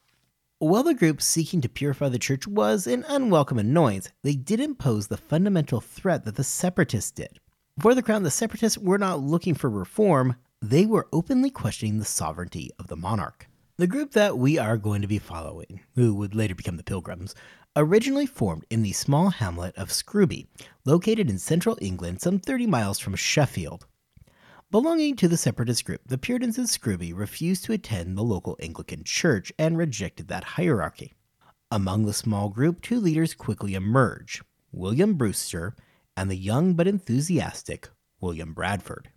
While 0.62 0.82
the 0.82 0.92
group 0.92 1.22
seeking 1.22 1.62
to 1.62 1.70
purify 1.70 2.10
the 2.10 2.18
church 2.18 2.46
was 2.46 2.86
an 2.86 3.02
unwelcome 3.08 3.58
annoyance, 3.58 4.10
they 4.22 4.34
didn't 4.34 4.74
pose 4.74 5.06
the 5.06 5.16
fundamental 5.16 5.80
threat 5.80 6.26
that 6.26 6.34
the 6.34 6.44
separatists 6.44 7.10
did. 7.10 7.40
For 7.80 7.94
the 7.94 8.02
crown, 8.02 8.24
the 8.24 8.30
separatists 8.30 8.76
were 8.76 8.98
not 8.98 9.22
looking 9.22 9.54
for 9.54 9.70
reform, 9.70 10.36
they 10.60 10.84
were 10.84 11.08
openly 11.14 11.48
questioning 11.48 11.98
the 11.98 12.04
sovereignty 12.04 12.70
of 12.78 12.88
the 12.88 12.96
monarch. 12.96 13.48
The 13.78 13.86
group 13.86 14.12
that 14.12 14.36
we 14.36 14.58
are 14.58 14.76
going 14.76 15.00
to 15.00 15.08
be 15.08 15.18
following, 15.18 15.80
who 15.94 16.14
would 16.16 16.34
later 16.34 16.54
become 16.54 16.76
the 16.76 16.84
Pilgrims, 16.84 17.34
originally 17.74 18.26
formed 18.26 18.66
in 18.68 18.82
the 18.82 18.92
small 18.92 19.30
hamlet 19.30 19.74
of 19.78 19.88
Scrooby, 19.90 20.46
located 20.84 21.30
in 21.30 21.38
central 21.38 21.78
England 21.80 22.20
some 22.20 22.38
30 22.38 22.66
miles 22.66 22.98
from 22.98 23.14
Sheffield. 23.16 23.86
Belonging 24.70 25.16
to 25.16 25.26
the 25.26 25.36
separatist 25.36 25.84
group, 25.84 26.02
the 26.06 26.16
Puritans 26.16 26.56
in 26.56 26.68
Scrooby 26.68 27.12
refused 27.12 27.64
to 27.64 27.72
attend 27.72 28.16
the 28.16 28.22
local 28.22 28.56
Anglican 28.62 29.02
church 29.02 29.52
and 29.58 29.76
rejected 29.76 30.28
that 30.28 30.44
hierarchy. 30.44 31.12
Among 31.72 32.04
the 32.04 32.12
small 32.12 32.50
group, 32.50 32.80
two 32.80 33.00
leaders 33.00 33.34
quickly 33.34 33.74
emerge 33.74 34.44
William 34.70 35.14
Brewster 35.14 35.74
and 36.16 36.30
the 36.30 36.36
young 36.36 36.74
but 36.74 36.86
enthusiastic 36.86 37.88
William 38.20 38.54
Bradford. 38.54 39.10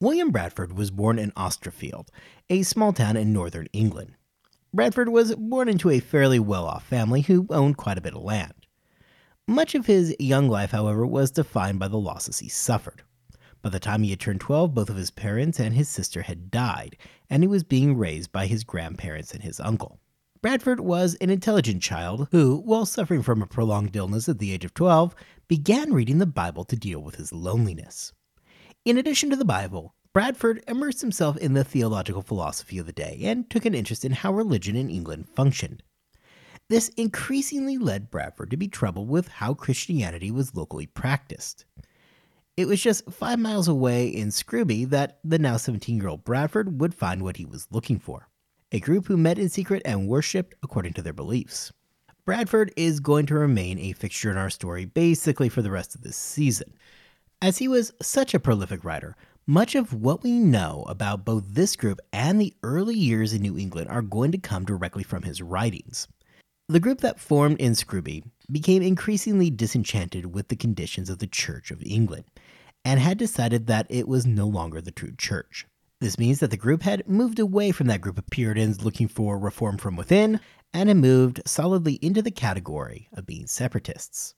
William 0.00 0.30
Bradford 0.30 0.76
was 0.76 0.90
born 0.90 1.18
in 1.18 1.32
Austerfield, 1.34 2.10
a 2.50 2.62
small 2.62 2.92
town 2.92 3.16
in 3.16 3.32
northern 3.32 3.68
England. 3.72 4.16
Bradford 4.74 5.08
was 5.08 5.34
born 5.34 5.70
into 5.70 5.88
a 5.88 5.98
fairly 5.98 6.38
well 6.38 6.66
off 6.66 6.84
family 6.84 7.22
who 7.22 7.46
owned 7.48 7.78
quite 7.78 7.96
a 7.96 8.02
bit 8.02 8.14
of 8.14 8.22
land. 8.22 8.66
Much 9.48 9.74
of 9.74 9.86
his 9.86 10.14
young 10.18 10.50
life, 10.50 10.72
however, 10.72 11.06
was 11.06 11.30
defined 11.30 11.78
by 11.78 11.88
the 11.88 11.96
losses 11.96 12.40
he 12.40 12.50
suffered. 12.50 13.02
By 13.64 13.70
the 13.70 13.80
time 13.80 14.02
he 14.02 14.10
had 14.10 14.20
turned 14.20 14.42
12, 14.42 14.74
both 14.74 14.90
of 14.90 14.96
his 14.96 15.10
parents 15.10 15.58
and 15.58 15.74
his 15.74 15.88
sister 15.88 16.20
had 16.20 16.50
died, 16.50 16.98
and 17.30 17.42
he 17.42 17.46
was 17.46 17.64
being 17.64 17.96
raised 17.96 18.30
by 18.30 18.46
his 18.46 18.62
grandparents 18.62 19.32
and 19.32 19.42
his 19.42 19.58
uncle. 19.58 20.00
Bradford 20.42 20.80
was 20.80 21.14
an 21.14 21.30
intelligent 21.30 21.82
child 21.82 22.28
who, 22.30 22.58
while 22.58 22.84
suffering 22.84 23.22
from 23.22 23.40
a 23.40 23.46
prolonged 23.46 23.96
illness 23.96 24.28
at 24.28 24.38
the 24.38 24.52
age 24.52 24.66
of 24.66 24.74
12, 24.74 25.14
began 25.48 25.94
reading 25.94 26.18
the 26.18 26.26
Bible 26.26 26.64
to 26.64 26.76
deal 26.76 27.00
with 27.00 27.14
his 27.14 27.32
loneliness. 27.32 28.12
In 28.84 28.98
addition 28.98 29.30
to 29.30 29.36
the 29.36 29.46
Bible, 29.46 29.94
Bradford 30.12 30.62
immersed 30.68 31.00
himself 31.00 31.38
in 31.38 31.54
the 31.54 31.64
theological 31.64 32.20
philosophy 32.20 32.76
of 32.76 32.84
the 32.84 32.92
day 32.92 33.18
and 33.22 33.48
took 33.48 33.64
an 33.64 33.74
interest 33.74 34.04
in 34.04 34.12
how 34.12 34.34
religion 34.34 34.76
in 34.76 34.90
England 34.90 35.26
functioned. 35.30 35.82
This 36.68 36.90
increasingly 36.98 37.78
led 37.78 38.10
Bradford 38.10 38.50
to 38.50 38.58
be 38.58 38.68
troubled 38.68 39.08
with 39.08 39.28
how 39.28 39.54
Christianity 39.54 40.30
was 40.30 40.54
locally 40.54 40.84
practiced. 40.84 41.64
It 42.56 42.68
was 42.68 42.80
just 42.80 43.10
five 43.10 43.40
miles 43.40 43.66
away 43.66 44.06
in 44.06 44.30
Scrooby 44.30 44.84
that 44.84 45.18
the 45.24 45.40
now 45.40 45.56
17 45.56 45.96
year 45.96 46.06
old 46.06 46.22
Bradford 46.22 46.80
would 46.80 46.94
find 46.94 47.22
what 47.22 47.36
he 47.36 47.44
was 47.44 47.66
looking 47.70 47.98
for 47.98 48.28
a 48.70 48.78
group 48.78 49.06
who 49.06 49.16
met 49.16 49.38
in 49.38 49.48
secret 49.48 49.82
and 49.84 50.08
worshipped 50.08 50.54
according 50.62 50.92
to 50.92 51.02
their 51.02 51.12
beliefs. 51.12 51.72
Bradford 52.24 52.72
is 52.76 53.00
going 53.00 53.26
to 53.26 53.34
remain 53.34 53.78
a 53.78 53.92
fixture 53.92 54.30
in 54.30 54.36
our 54.36 54.50
story 54.50 54.84
basically 54.84 55.48
for 55.48 55.62
the 55.62 55.70
rest 55.70 55.96
of 55.96 56.02
this 56.02 56.16
season. 56.16 56.74
As 57.42 57.58
he 57.58 57.66
was 57.66 57.92
such 58.00 58.34
a 58.34 58.40
prolific 58.40 58.84
writer, 58.84 59.16
much 59.46 59.74
of 59.74 59.92
what 59.92 60.22
we 60.22 60.38
know 60.38 60.84
about 60.88 61.24
both 61.24 61.44
this 61.48 61.74
group 61.74 62.00
and 62.12 62.40
the 62.40 62.54
early 62.62 62.94
years 62.94 63.32
in 63.32 63.42
New 63.42 63.58
England 63.58 63.88
are 63.90 64.02
going 64.02 64.30
to 64.30 64.38
come 64.38 64.64
directly 64.64 65.02
from 65.02 65.24
his 65.24 65.42
writings. 65.42 66.06
The 66.68 66.80
group 66.80 67.00
that 67.00 67.20
formed 67.20 67.60
in 67.60 67.74
Scrooby 67.74 68.24
became 68.50 68.82
increasingly 68.82 69.50
disenchanted 69.50 70.34
with 70.34 70.48
the 70.48 70.56
conditions 70.56 71.10
of 71.10 71.18
the 71.18 71.26
Church 71.26 71.70
of 71.70 71.82
England 71.82 72.24
and 72.84 73.00
had 73.00 73.18
decided 73.18 73.66
that 73.66 73.86
it 73.88 74.06
was 74.06 74.26
no 74.26 74.46
longer 74.46 74.80
the 74.80 74.90
true 74.90 75.14
church. 75.16 75.66
This 76.00 76.18
means 76.18 76.40
that 76.40 76.50
the 76.50 76.56
group 76.56 76.82
had 76.82 77.08
moved 77.08 77.38
away 77.38 77.70
from 77.70 77.86
that 77.86 78.00
group 78.00 78.18
of 78.18 78.28
Puritans 78.30 78.84
looking 78.84 79.08
for 79.08 79.38
reform 79.38 79.78
from 79.78 79.96
within 79.96 80.40
and 80.72 80.88
had 80.88 80.98
moved 80.98 81.40
solidly 81.46 81.94
into 82.02 82.20
the 82.20 82.30
category 82.30 83.08
of 83.12 83.26
being 83.26 83.46
separatists. 83.46 84.34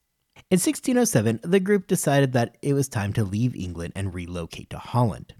In 0.50 0.56
1607, 0.56 1.40
the 1.42 1.60
group 1.60 1.86
decided 1.86 2.32
that 2.32 2.56
it 2.62 2.74
was 2.74 2.88
time 2.88 3.12
to 3.14 3.24
leave 3.24 3.56
England 3.56 3.94
and 3.96 4.14
relocate 4.14 4.70
to 4.70 4.78
Holland. 4.78 5.34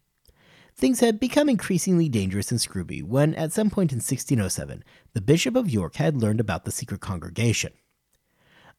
Things 0.75 1.01
had 1.01 1.21
become 1.21 1.49
increasingly 1.49 2.09
dangerous 2.09 2.51
in 2.51 2.59
Scrooby 2.59 3.03
when, 3.03 3.35
at 3.35 3.53
some 3.53 3.71
point 3.71 3.93
in 3.93 3.97
1607, 3.97 4.83
the 5.13 5.21
Bishop 5.21 5.55
of 5.55 5.71
York 5.71 5.97
had 5.97 6.17
learned 6.17 6.41
about 6.41 6.65
the 6.65 6.73
secret 6.73 7.01
congregation. 7.01 7.73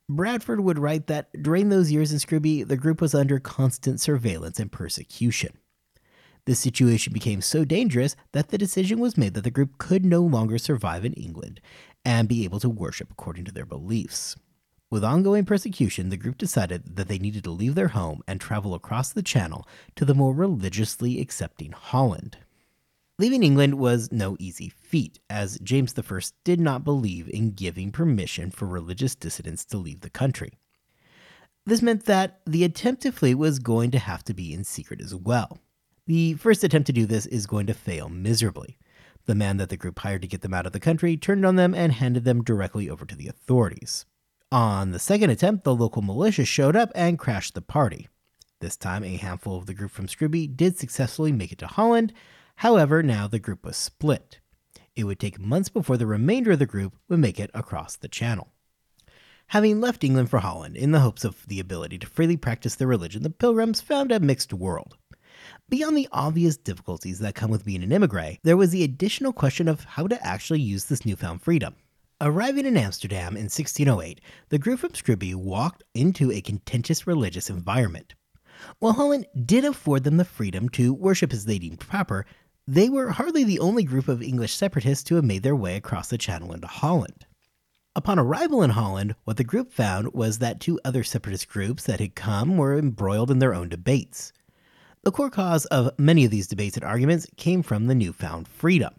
Bradford 0.09 0.61
would 0.61 0.79
write 0.79 1.07
that 1.07 1.29
during 1.43 1.67
those 1.67 1.91
years 1.91 2.13
in 2.13 2.19
Scrooby, 2.19 2.65
the 2.65 2.77
group 2.77 3.01
was 3.01 3.13
under 3.13 3.39
constant 3.39 3.99
surveillance 3.99 4.57
and 4.57 4.71
persecution. 4.71 5.57
This 6.45 6.59
situation 6.59 7.11
became 7.11 7.41
so 7.41 7.65
dangerous 7.65 8.15
that 8.31 8.47
the 8.47 8.57
decision 8.57 8.99
was 8.99 9.17
made 9.17 9.33
that 9.33 9.43
the 9.43 9.51
group 9.51 9.77
could 9.77 10.05
no 10.05 10.21
longer 10.21 10.57
survive 10.57 11.03
in 11.03 11.11
England 11.13 11.59
and 12.05 12.29
be 12.29 12.45
able 12.45 12.61
to 12.61 12.69
worship 12.69 13.11
according 13.11 13.43
to 13.45 13.51
their 13.51 13.65
beliefs. 13.65 14.37
With 14.89 15.03
ongoing 15.03 15.43
persecution, 15.43 16.07
the 16.07 16.15
group 16.15 16.37
decided 16.37 16.95
that 16.95 17.09
they 17.09 17.19
needed 17.19 17.43
to 17.43 17.51
leave 17.51 17.75
their 17.75 17.89
home 17.89 18.21
and 18.25 18.39
travel 18.39 18.73
across 18.73 19.11
the 19.11 19.21
Channel 19.21 19.67
to 19.97 20.05
the 20.05 20.15
more 20.15 20.33
religiously 20.33 21.19
accepting 21.19 21.73
Holland. 21.73 22.37
Leaving 23.19 23.41
England 23.41 23.79
was 23.79 24.11
no 24.11 24.37
easy 24.39 24.69
feat, 24.69 25.17
as 25.27 25.57
James 25.63 25.95
I 25.97 26.21
did 26.43 26.59
not 26.59 26.83
believe 26.83 27.27
in 27.29 27.49
giving 27.49 27.91
permission 27.91 28.51
for 28.51 28.67
religious 28.67 29.15
dissidents 29.15 29.65
to 29.65 29.77
leave 29.79 30.01
the 30.01 30.09
country. 30.11 30.59
This 31.65 31.81
meant 31.81 32.05
that 32.05 32.41
the 32.45 32.63
attempt 32.63 33.01
to 33.01 33.11
flee 33.11 33.33
was 33.33 33.57
going 33.57 33.89
to 33.89 33.97
have 33.97 34.23
to 34.25 34.35
be 34.35 34.53
in 34.53 34.63
secret 34.63 35.01
as 35.01 35.15
well. 35.15 35.57
The 36.05 36.35
first 36.35 36.63
attempt 36.63 36.85
to 36.85 36.93
do 36.93 37.07
this 37.07 37.25
is 37.25 37.47
going 37.47 37.65
to 37.65 37.73
fail 37.73 38.07
miserably. 38.07 38.77
The 39.25 39.33
man 39.33 39.57
that 39.57 39.69
the 39.69 39.77
group 39.77 39.97
hired 39.97 40.21
to 40.21 40.27
get 40.27 40.41
them 40.41 40.53
out 40.53 40.67
of 40.67 40.71
the 40.71 40.79
country 40.79 41.17
turned 41.17 41.43
on 41.43 41.55
them 41.55 41.73
and 41.73 41.93
handed 41.93 42.23
them 42.23 42.43
directly 42.43 42.87
over 42.87 43.03
to 43.03 43.15
the 43.15 43.27
authorities. 43.27 44.05
On 44.51 44.91
the 44.91 44.99
second 44.99 45.31
attempt, 45.31 45.63
the 45.63 45.73
local 45.73 46.03
militia 46.03 46.45
showed 46.45 46.75
up 46.75 46.91
and 46.93 47.17
crashed 47.17 47.55
the 47.55 47.63
party. 47.63 48.09
This 48.59 48.77
time, 48.77 49.03
a 49.03 49.17
handful 49.17 49.57
of 49.57 49.65
the 49.65 49.73
group 49.73 49.89
from 49.89 50.07
Scrooby 50.07 50.45
did 50.45 50.77
successfully 50.77 51.31
make 51.31 51.51
it 51.51 51.57
to 51.57 51.67
Holland, 51.67 52.13
However, 52.57 53.03
now 53.03 53.27
the 53.27 53.37
group 53.37 53.63
was 53.63 53.77
split. 53.77 54.39
It 54.95 55.03
would 55.03 55.19
take 55.19 55.39
months 55.39 55.69
before 55.69 55.95
the 55.95 56.07
remainder 56.07 56.51
of 56.51 56.59
the 56.59 56.65
group 56.65 56.95
would 57.07 57.19
make 57.19 57.39
it 57.39 57.51
across 57.53 57.95
the 57.95 58.07
channel. 58.07 58.51
Having 59.51 59.79
left 59.79 60.03
England 60.03 60.31
for 60.31 60.39
Holland 60.39 60.75
in 60.75 60.91
the 60.91 61.01
hopes 61.01 61.23
of 61.23 61.45
the 61.47 61.59
ability 61.59 61.99
to 61.99 62.07
freely 62.07 62.35
practice 62.35 62.73
their 62.73 62.87
religion, 62.87 63.21
the 63.21 63.29
pilgrims 63.29 63.79
found 63.79 64.11
a 64.11 64.19
mixed 64.19 64.53
world. 64.53 64.97
Beyond 65.69 65.95
the 65.95 66.09
obvious 66.11 66.57
difficulties 66.57 67.19
that 67.19 67.35
come 67.35 67.51
with 67.51 67.63
being 67.63 67.83
an 67.83 67.91
immigrant, 67.91 68.39
there 68.41 68.57
was 68.57 68.71
the 68.71 68.83
additional 68.83 69.33
question 69.33 69.67
of 69.67 69.83
how 69.83 70.07
to 70.07 70.25
actually 70.25 70.61
use 70.61 70.85
this 70.85 71.05
newfound 71.05 71.43
freedom. 71.43 71.75
Arriving 72.19 72.65
in 72.65 72.75
Amsterdam 72.75 73.37
in 73.37 73.43
1608, 73.43 74.19
the 74.49 74.57
group 74.57 74.79
from 74.79 74.95
Scrooby 74.95 75.35
walked 75.35 75.83
into 75.93 76.31
a 76.31 76.41
contentious 76.41 77.05
religious 77.05 77.51
environment. 77.51 78.15
While 78.79 78.93
Holland 78.93 79.27
did 79.45 79.63
afford 79.63 80.03
them 80.03 80.17
the 80.17 80.25
freedom 80.25 80.67
to 80.69 80.91
worship 80.91 81.31
as 81.31 81.45
they 81.45 81.59
deemed 81.59 81.79
proper, 81.79 82.25
they 82.67 82.89
were 82.89 83.11
hardly 83.11 83.45
the 83.45 83.59
only 83.59 83.83
group 83.83 84.09
of 84.09 84.21
English 84.21 84.53
separatists 84.53 85.03
to 85.05 85.15
have 85.15 85.23
made 85.23 85.41
their 85.41 85.55
way 85.55 85.77
across 85.77 86.09
the 86.09 86.17
Channel 86.17 86.53
into 86.53 86.67
Holland. 86.67 87.25
Upon 87.95 88.19
arrival 88.19 88.61
in 88.61 88.71
Holland, 88.71 89.15
what 89.23 89.37
the 89.37 89.45
group 89.45 89.71
found 89.71 90.13
was 90.13 90.39
that 90.39 90.59
two 90.59 90.77
other 90.83 91.03
separatist 91.03 91.47
groups 91.47 91.83
that 91.85 92.01
had 92.01 92.13
come 92.13 92.57
were 92.57 92.77
embroiled 92.77 93.31
in 93.31 93.39
their 93.39 93.55
own 93.55 93.69
debates. 93.69 94.33
The 95.03 95.11
core 95.11 95.29
cause 95.29 95.65
of 95.67 95.97
many 95.97 96.25
of 96.25 96.31
these 96.31 96.47
debates 96.47 96.75
and 96.75 96.83
arguments 96.83 97.25
came 97.37 97.63
from 97.63 97.87
the 97.87 97.95
newfound 97.95 98.49
freedom. 98.49 98.93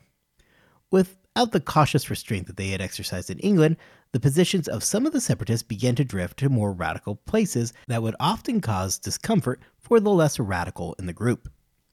Without 0.91 1.53
the 1.53 1.61
cautious 1.61 2.09
restraint 2.09 2.47
that 2.47 2.57
they 2.57 2.69
had 2.69 2.81
exercised 2.81 3.29
in 3.29 3.39
England, 3.41 3.77
the 4.13 4.21
positions 4.21 4.67
of 4.67 4.83
some 4.83 5.05
of 5.05 5.13
the 5.13 5.21
separatists 5.21 5.63
began 5.63 5.95
to 5.97 6.05
drift 6.05 6.39
to 6.39 6.49
more 6.49 6.73
radical 6.73 7.17
places 7.17 7.75
that 7.87 8.03
would 8.03 8.17
often 8.19 8.63
cause 8.63 8.99
discomfort 8.99 9.61
for 9.79 10.01
the 10.01 10.11
less 10.11 10.39
radical 10.39 10.95
in 10.99 11.05
the 11.05 11.13
group. 11.13 11.51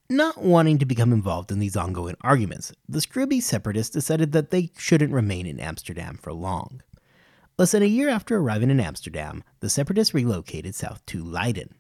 Not 0.10 0.40
wanting 0.40 0.78
to 0.78 0.86
become 0.86 1.12
involved 1.12 1.52
in 1.52 1.58
these 1.58 1.76
ongoing 1.76 2.16
arguments, 2.22 2.72
the 2.88 3.02
Scrooby 3.02 3.42
separatists 3.42 3.92
decided 3.92 4.34
that 4.34 4.52
they 4.52 4.70
shouldn't 4.78 5.12
remain 5.12 5.48
in 5.48 5.60
Amsterdam 5.60 6.20
for 6.22 6.32
long. 6.32 6.84
Less 7.58 7.72
than 7.72 7.82
a 7.82 7.88
year 7.88 8.10
after 8.10 8.38
arriving 8.38 8.70
in 8.70 8.80
Amsterdam, 8.80 9.44
the 9.62 9.70
separatists 9.70 10.14
relocated 10.14 10.76
south 10.76 11.04
to 11.08 11.24
Leiden, 11.24 11.74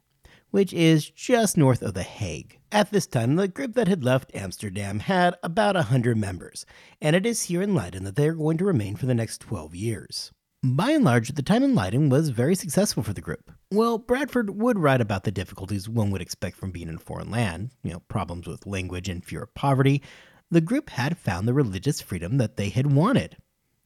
which 0.49 0.73
is 0.73 1.07
just 1.07 1.55
north 1.55 1.83
of 1.83 1.93
The 1.93 2.01
Hague. 2.01 2.57
At 2.71 2.89
this 2.89 3.05
time, 3.05 3.35
the 3.35 3.47
group 3.47 3.75
that 3.75 3.87
had 3.87 4.03
left 4.03 4.33
Amsterdam 4.33 5.01
had 5.01 5.35
about 5.43 5.75
100 5.75 6.17
members, 6.17 6.65
and 6.99 7.15
it 7.15 7.27
is 7.27 7.43
here 7.43 7.61
in 7.61 7.75
Leiden 7.75 8.05
that 8.05 8.15
they 8.15 8.27
are 8.27 8.33
going 8.33 8.57
to 8.57 8.65
remain 8.65 8.95
for 8.95 9.05
the 9.05 9.13
next 9.13 9.37
12 9.41 9.75
years. 9.75 10.31
By 10.67 10.93
and 10.93 11.03
large, 11.03 11.29
the 11.29 11.43
time 11.43 11.61
in 11.61 11.75
Leiden 11.75 12.09
was 12.09 12.29
very 12.29 12.55
successful 12.55 13.03
for 13.03 13.13
the 13.13 13.21
group. 13.21 13.51
Well, 13.69 13.99
Bradford 13.99 14.49
would 14.49 14.79
write 14.79 14.99
about 14.99 15.23
the 15.23 15.31
difficulties 15.31 15.87
one 15.87 16.09
would 16.09 16.23
expect 16.23 16.57
from 16.57 16.71
being 16.71 16.89
in 16.89 16.95
a 16.95 16.97
foreign 16.97 17.29
land, 17.29 17.69
you 17.83 17.93
know, 17.93 17.99
problems 18.07 18.47
with 18.47 18.65
language 18.65 19.07
and 19.07 19.23
fear 19.23 19.43
of 19.43 19.53
poverty. 19.53 20.01
The 20.49 20.61
group 20.61 20.89
had 20.89 21.19
found 21.19 21.47
the 21.47 21.53
religious 21.53 22.01
freedom 22.01 22.39
that 22.39 22.57
they 22.57 22.69
had 22.69 22.91
wanted. 22.91 23.37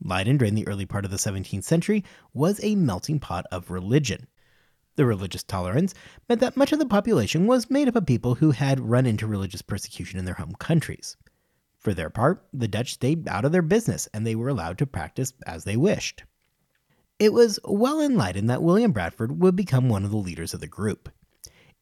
Leiden, 0.02 0.38
during 0.38 0.56
the 0.56 0.66
early 0.70 0.86
part 0.86 1.04
of 1.04 1.12
the 1.12 1.18
17th 1.18 1.66
century, 1.66 2.06
was 2.34 2.64
a 2.64 2.76
melting 2.76 3.20
pot 3.20 3.46
of 3.52 3.72
religion. 3.72 4.28
The 4.96 5.06
religious 5.06 5.44
tolerance 5.44 5.94
meant 6.30 6.40
that 6.40 6.56
much 6.56 6.72
of 6.72 6.80
the 6.80 6.86
population 6.86 7.46
was 7.46 7.70
made 7.70 7.90
up 7.90 7.98
of 7.98 8.06
people 8.06 8.36
who 8.36 8.52
had 8.52 8.80
run 8.80 9.06
into 9.06 9.28
religious 9.28 9.62
persecution 9.62 10.18
in 10.18 10.24
their 10.24 10.36
home 10.36 10.56
countries. 10.60 11.18
For 11.78 11.94
their 11.94 12.10
part, 12.10 12.48
the 12.54 12.70
Dutch 12.70 12.94
stayed 12.94 13.28
out 13.28 13.44
of 13.44 13.52
their 13.52 13.62
business 13.62 14.08
and 14.14 14.26
they 14.26 14.36
were 14.36 14.48
allowed 14.48 14.78
to 14.78 14.88
practice 14.88 15.34
as 15.46 15.66
they 15.66 15.76
wished. 15.76 16.24
It 17.20 17.34
was 17.34 17.60
well 17.66 18.10
Leiden 18.10 18.48
that 18.48 18.64
William 18.64 18.94
Bradford 18.94 19.42
would 19.42 19.54
become 19.54 19.90
one 19.90 20.06
of 20.06 20.12
the 20.12 20.16
leaders 20.16 20.54
of 20.54 20.62
the 20.62 20.68
group. 20.68 21.10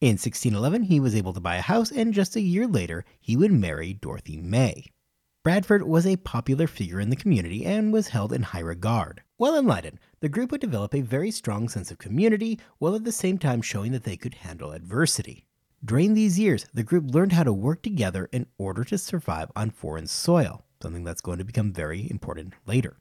In 0.02 0.14
1611, 0.14 0.84
he 0.84 1.00
was 1.00 1.16
able 1.16 1.32
to 1.34 1.40
buy 1.40 1.58
a 1.58 1.62
house, 1.62 1.92
and 1.92 2.12
just 2.12 2.36
a 2.36 2.42
year 2.42 2.66
later, 2.66 3.06
he 3.20 3.38
would 3.38 3.52
marry 3.52 3.94
Dorothy 3.94 4.38
May. 4.38 4.86
Bradford 5.44 5.84
was 5.84 6.08
a 6.08 6.16
popular 6.16 6.66
figure 6.66 7.00
in 7.00 7.12
the 7.12 7.16
community 7.16 7.66
and 7.66 7.94
was 7.94 8.08
held 8.08 8.34
in 8.34 8.42
high 8.42 8.62
regard. 8.62 9.22
In 9.40 9.68
Leiden, 9.68 10.00
the 10.22 10.28
group 10.28 10.52
would 10.52 10.62
develop 10.62 10.96
a 10.96 11.02
very 11.02 11.30
strong 11.30 11.70
sense 11.70 11.92
of 11.92 12.00
community 12.00 12.60
while 12.80 12.96
at 12.96 13.04
the 13.04 13.12
same 13.12 13.38
time 13.38 13.62
showing 13.62 13.92
that 13.92 14.06
they 14.06 14.18
could 14.18 14.34
handle 14.34 14.72
adversity. 14.72 15.46
During 15.86 16.16
these 16.16 16.40
years, 16.40 16.66
the 16.74 16.82
group 16.82 17.14
learned 17.14 17.34
how 17.34 17.44
to 17.44 17.54
work 17.54 17.84
together 17.84 18.28
in 18.32 18.48
order 18.58 18.84
to 18.86 18.98
survive 18.98 19.52
on 19.56 19.70
foreign 19.70 20.08
soil, 20.08 20.66
something 20.82 21.04
that's 21.04 21.22
going 21.22 21.38
to 21.38 21.46
become 21.46 21.72
very 21.72 22.10
important 22.10 22.54
later. 22.66 22.98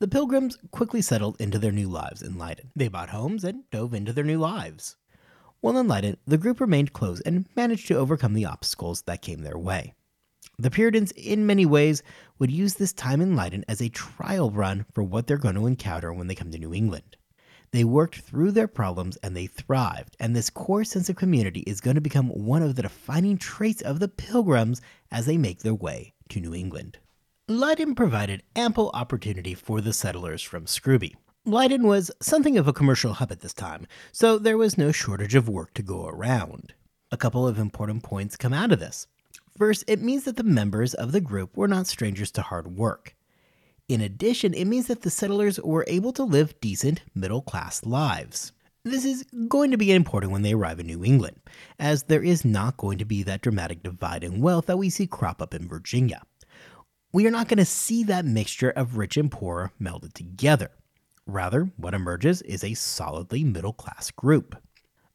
The 0.00 0.06
pilgrims 0.06 0.56
quickly 0.70 1.02
settled 1.02 1.40
into 1.40 1.58
their 1.58 1.72
new 1.72 1.88
lives 1.88 2.22
in 2.22 2.38
Leiden. 2.38 2.70
They 2.76 2.86
bought 2.86 3.10
homes 3.10 3.42
and 3.42 3.68
dove 3.72 3.92
into 3.92 4.12
their 4.12 4.22
new 4.22 4.38
lives. 4.38 4.94
While 5.60 5.76
in 5.76 5.88
Leiden, 5.88 6.18
the 6.24 6.38
group 6.38 6.60
remained 6.60 6.92
close 6.92 7.20
and 7.22 7.46
managed 7.56 7.88
to 7.88 7.96
overcome 7.96 8.34
the 8.34 8.44
obstacles 8.44 9.02
that 9.02 9.22
came 9.22 9.40
their 9.40 9.58
way. 9.58 9.94
The 10.56 10.70
Puritans, 10.70 11.10
in 11.16 11.46
many 11.46 11.66
ways, 11.66 12.04
would 12.38 12.52
use 12.52 12.74
this 12.74 12.92
time 12.92 13.20
in 13.20 13.34
Leiden 13.34 13.64
as 13.66 13.80
a 13.80 13.88
trial 13.88 14.52
run 14.52 14.86
for 14.92 15.02
what 15.02 15.26
they're 15.26 15.36
going 15.36 15.56
to 15.56 15.66
encounter 15.66 16.12
when 16.12 16.28
they 16.28 16.36
come 16.36 16.52
to 16.52 16.58
New 16.58 16.72
England. 16.72 17.16
They 17.72 17.82
worked 17.82 18.20
through 18.20 18.52
their 18.52 18.68
problems 18.68 19.16
and 19.16 19.36
they 19.36 19.48
thrived, 19.48 20.16
and 20.20 20.36
this 20.36 20.48
core 20.48 20.84
sense 20.84 21.08
of 21.08 21.16
community 21.16 21.60
is 21.62 21.80
going 21.80 21.96
to 21.96 22.00
become 22.00 22.28
one 22.28 22.62
of 22.62 22.76
the 22.76 22.82
defining 22.82 23.36
traits 23.36 23.82
of 23.82 23.98
the 23.98 24.06
Pilgrims 24.06 24.80
as 25.10 25.26
they 25.26 25.36
make 25.36 25.64
their 25.64 25.74
way 25.74 26.14
to 26.28 26.40
New 26.40 26.54
England. 26.54 26.98
Leiden 27.50 27.94
provided 27.94 28.42
ample 28.54 28.90
opportunity 28.92 29.54
for 29.54 29.80
the 29.80 29.94
settlers 29.94 30.42
from 30.42 30.66
Scrooby. 30.66 31.16
Leiden 31.46 31.86
was 31.86 32.10
something 32.20 32.58
of 32.58 32.68
a 32.68 32.74
commercial 32.74 33.14
hub 33.14 33.32
at 33.32 33.40
this 33.40 33.54
time, 33.54 33.86
so 34.12 34.36
there 34.36 34.58
was 34.58 34.76
no 34.76 34.92
shortage 34.92 35.34
of 35.34 35.48
work 35.48 35.72
to 35.72 35.82
go 35.82 36.06
around. 36.06 36.74
A 37.10 37.16
couple 37.16 37.48
of 37.48 37.58
important 37.58 38.02
points 38.02 38.36
come 38.36 38.52
out 38.52 38.70
of 38.70 38.80
this. 38.80 39.06
First, 39.56 39.84
it 39.86 40.02
means 40.02 40.24
that 40.24 40.36
the 40.36 40.42
members 40.42 40.92
of 40.92 41.12
the 41.12 41.22
group 41.22 41.56
were 41.56 41.66
not 41.66 41.86
strangers 41.86 42.30
to 42.32 42.42
hard 42.42 42.76
work. 42.76 43.16
In 43.88 44.02
addition, 44.02 44.52
it 44.52 44.66
means 44.66 44.88
that 44.88 45.00
the 45.00 45.08
settlers 45.08 45.58
were 45.58 45.86
able 45.88 46.12
to 46.12 46.24
live 46.24 46.60
decent, 46.60 47.00
middle 47.14 47.40
class 47.40 47.82
lives. 47.82 48.52
This 48.84 49.06
is 49.06 49.24
going 49.48 49.70
to 49.70 49.78
be 49.78 49.90
important 49.90 50.32
when 50.32 50.42
they 50.42 50.52
arrive 50.52 50.80
in 50.80 50.86
New 50.86 51.02
England, 51.02 51.40
as 51.78 52.02
there 52.02 52.22
is 52.22 52.44
not 52.44 52.76
going 52.76 52.98
to 52.98 53.06
be 53.06 53.22
that 53.22 53.40
dramatic 53.40 53.82
divide 53.82 54.22
in 54.22 54.42
wealth 54.42 54.66
that 54.66 54.76
we 54.76 54.90
see 54.90 55.06
crop 55.06 55.40
up 55.40 55.54
in 55.54 55.66
Virginia. 55.66 56.20
We 57.10 57.26
are 57.26 57.30
not 57.30 57.48
going 57.48 57.56
to 57.56 57.64
see 57.64 58.04
that 58.04 58.26
mixture 58.26 58.68
of 58.68 58.98
rich 58.98 59.16
and 59.16 59.30
poor 59.30 59.72
melded 59.80 60.12
together. 60.12 60.70
Rather, 61.24 61.70
what 61.78 61.94
emerges 61.94 62.42
is 62.42 62.62
a 62.62 62.74
solidly 62.74 63.42
middle 63.42 63.72
class 63.72 64.10
group. 64.10 64.54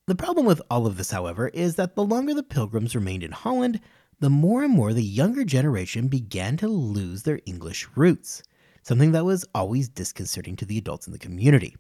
The 0.07 0.15
problem 0.15 0.47
with 0.47 0.59
all 0.71 0.88
of 0.88 0.97
this, 0.97 1.12
however, 1.12 1.50
is 1.50 1.75
that 1.75 1.95
the 1.95 2.03
longer 2.03 2.33
the 2.33 2.41
pilgrims 2.41 2.95
remained 2.95 3.21
in 3.21 3.31
Holland, 3.31 3.79
the 4.20 4.31
more 4.31 4.63
and 4.63 4.74
more 4.74 4.91
the 4.91 5.03
younger 5.03 5.46
generation 5.46 6.07
began 6.07 6.57
to 6.57 6.68
lose 6.68 7.22
their 7.22 7.39
English 7.46 7.87
roots, 7.96 8.41
something 8.81 9.11
that 9.11 9.25
was 9.25 9.46
always 9.53 9.87
disconcerting 9.87 10.55
to 10.55 10.65
the 10.65 10.79
adults 10.79 11.05
in 11.05 11.13
the 11.13 11.20
community. 11.20 11.75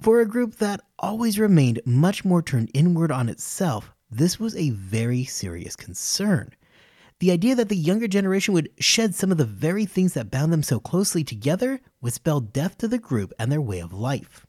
For 0.00 0.20
a 0.20 0.26
group 0.26 0.54
that 0.58 0.82
always 1.00 1.36
remained 1.36 1.80
much 1.84 2.24
more 2.24 2.42
turned 2.42 2.70
inward 2.74 3.10
on 3.10 3.28
itself, 3.28 3.92
this 4.08 4.38
was 4.38 4.54
a 4.54 4.70
very 4.70 5.24
serious 5.24 5.74
concern. 5.74 6.52
The 7.18 7.30
idea 7.30 7.54
that 7.54 7.70
the 7.70 7.76
younger 7.76 8.08
generation 8.08 8.52
would 8.52 8.70
shed 8.78 9.14
some 9.14 9.32
of 9.32 9.38
the 9.38 9.44
very 9.44 9.86
things 9.86 10.12
that 10.14 10.30
bound 10.30 10.52
them 10.52 10.62
so 10.62 10.78
closely 10.78 11.24
together 11.24 11.80
would 12.00 12.12
spell 12.12 12.40
death 12.40 12.76
to 12.78 12.88
the 12.88 12.98
group 12.98 13.32
and 13.38 13.50
their 13.50 13.60
way 13.60 13.80
of 13.80 13.92
life. 13.92 14.46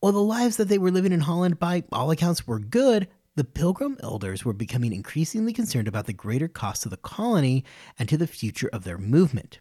While 0.00 0.12
the 0.12 0.18
lives 0.18 0.56
that 0.56 0.68
they 0.68 0.78
were 0.78 0.90
living 0.90 1.12
in 1.12 1.20
Holland, 1.20 1.60
by 1.60 1.84
all 1.92 2.10
accounts, 2.10 2.46
were 2.46 2.58
good, 2.58 3.06
the 3.36 3.44
Pilgrim 3.44 3.96
elders 4.02 4.44
were 4.44 4.52
becoming 4.52 4.92
increasingly 4.92 5.52
concerned 5.52 5.88
about 5.88 6.06
the 6.06 6.12
greater 6.12 6.48
cost 6.48 6.82
to 6.82 6.88
the 6.88 6.96
colony 6.96 7.64
and 7.98 8.08
to 8.08 8.16
the 8.16 8.26
future 8.26 8.68
of 8.72 8.84
their 8.84 8.98
movement. 8.98 9.60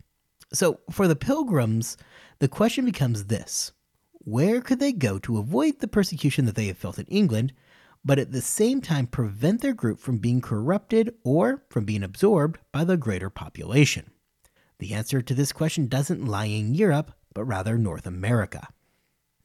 So, 0.51 0.79
for 0.89 1.07
the 1.07 1.15
Pilgrims, 1.15 1.95
the 2.39 2.47
question 2.47 2.85
becomes 2.85 3.25
this 3.25 3.71
where 4.23 4.61
could 4.61 4.79
they 4.79 4.91
go 4.91 5.17
to 5.19 5.37
avoid 5.37 5.79
the 5.79 5.87
persecution 5.87 6.45
that 6.45 6.55
they 6.55 6.67
have 6.67 6.77
felt 6.77 6.99
in 6.99 7.05
England, 7.05 7.53
but 8.03 8.19
at 8.19 8.31
the 8.31 8.41
same 8.41 8.81
time 8.81 9.07
prevent 9.07 9.61
their 9.61 9.73
group 9.73 9.99
from 9.99 10.17
being 10.17 10.41
corrupted 10.41 11.13
or 11.23 11.63
from 11.69 11.85
being 11.85 12.03
absorbed 12.03 12.59
by 12.71 12.83
the 12.83 12.97
greater 12.97 13.29
population? 13.29 14.11
The 14.79 14.93
answer 14.93 15.21
to 15.21 15.33
this 15.33 15.51
question 15.51 15.87
doesn't 15.87 16.25
lie 16.25 16.45
in 16.45 16.73
Europe, 16.73 17.11
but 17.33 17.45
rather 17.45 17.77
North 17.77 18.07
America. 18.07 18.67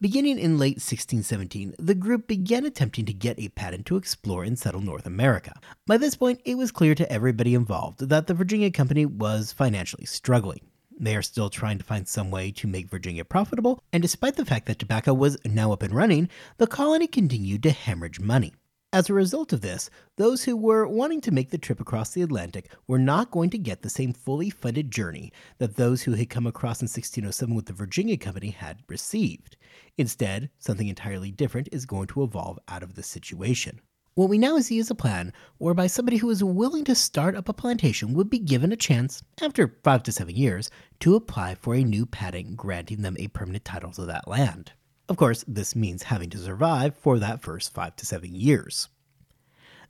Beginning 0.01 0.39
in 0.39 0.59
late 0.59 0.77
1617, 0.77 1.75
the 1.79 1.95
group 1.95 2.27
began 2.27 2.67
attempting 2.67 3.07
to 3.07 3.15
get 3.15 3.39
a 3.39 3.49
patent 3.49 3.87
to 3.87 3.97
explore 3.97 4.45
and 4.45 4.59
settle 4.59 4.83
North 4.83 5.07
America. 5.07 5.55
By 5.87 5.97
this 5.97 6.17
point, 6.17 6.43
it 6.45 6.57
was 6.57 6.71
clear 6.71 6.95
to 6.95 7.11
everybody 7.11 7.55
involved 7.55 8.07
that 8.09 8.27
the 8.27 8.35
Virginia 8.35 8.71
Company 8.71 9.07
was 9.07 9.53
financially 9.53 10.05
struggling. 10.05 10.61
They 10.99 11.15
are 11.15 11.23
still 11.23 11.51
trying 11.51 11.77
to 11.77 11.85
find 11.85 12.09
some 12.09 12.31
way 12.31 12.51
to 12.53 12.67
make 12.67 12.89
Virginia 12.89 13.25
profitable, 13.25 13.83
and 13.93 14.03
despite 14.03 14.37
the 14.37 14.47
fact 14.47 14.65
that 14.67 14.79
tobacco 14.79 15.13
was 15.13 15.37
now 15.45 15.73
up 15.73 15.83
and 15.83 15.95
running, 15.95 16.31
the 16.57 16.67
colony 16.67 17.07
continued 17.07 17.63
to 17.65 17.71
hemorrhage 17.71 18.19
money. 18.19 18.55
As 18.95 19.11
a 19.11 19.15
result 19.15 19.53
of 19.53 19.61
this, 19.61 19.91
those 20.17 20.45
who 20.45 20.57
were 20.57 20.87
wanting 20.87 21.21
to 21.21 21.31
make 21.31 21.51
the 21.51 21.59
trip 21.59 21.81
across 21.81 22.11
the 22.11 22.23
Atlantic 22.23 22.73
were 22.87 22.99
not 22.99 23.31
going 23.31 23.51
to 23.51 23.59
get 23.59 23.83
the 23.83 23.91
same 23.91 24.15
fully 24.15 24.49
funded 24.49 24.91
journey 24.91 25.33
that 25.59 25.77
those 25.77 26.05
who 26.05 26.15
had 26.15 26.31
come 26.31 26.47
across 26.47 26.81
in 26.81 26.87
1607 26.87 27.55
with 27.55 27.67
the 27.67 27.75
Virginia 27.75 28.17
Company 28.17 28.49
had 28.49 28.79
received. 28.89 29.59
Instead, 29.99 30.49
something 30.59 30.89
entirely 30.89 31.31
different 31.31 31.69
is 31.73 31.85
going 31.85 32.07
to 32.07 32.23
evolve 32.23 32.59
out 32.69 32.83
of 32.83 32.95
this 32.95 33.07
situation. 33.07 33.81
What 34.17 34.31
we 34.31 34.39
now 34.39 34.59
see 34.61 34.79
is 34.79 34.91
a 34.91 34.95
plan 34.95 35.35
whereby 35.59 35.89
somebody 35.89 36.17
who 36.17 36.31
is 36.31 36.43
willing 36.43 36.85
to 36.85 36.95
start 36.95 37.37
up 37.37 37.51
a 37.51 37.53
plantation 37.53 38.15
would 38.15 38.31
be 38.31 38.39
given 38.39 38.73
a 38.73 38.77
chance, 38.77 39.23
after 39.43 39.77
five 39.85 40.03
to 40.05 40.11
seven 40.13 40.35
years, 40.35 40.71
to 41.01 41.17
apply 41.17 41.55
for 41.55 41.75
a 41.75 41.85
new 41.85 42.07
patent 42.07 42.57
granting 42.57 43.03
them 43.03 43.17
a 43.19 43.29
permanent 43.29 43.67
title 43.67 43.91
to 43.91 44.07
that 44.07 44.27
land. 44.27 44.73
Of 45.11 45.19
course, 45.19 45.45
this 45.47 45.77
means 45.77 46.05
having 46.05 46.31
to 46.31 46.39
survive 46.39 46.97
for 46.97 47.19
that 47.19 47.43
first 47.43 47.75
five 47.75 47.95
to 47.97 48.07
seven 48.07 48.35
years. 48.35 48.89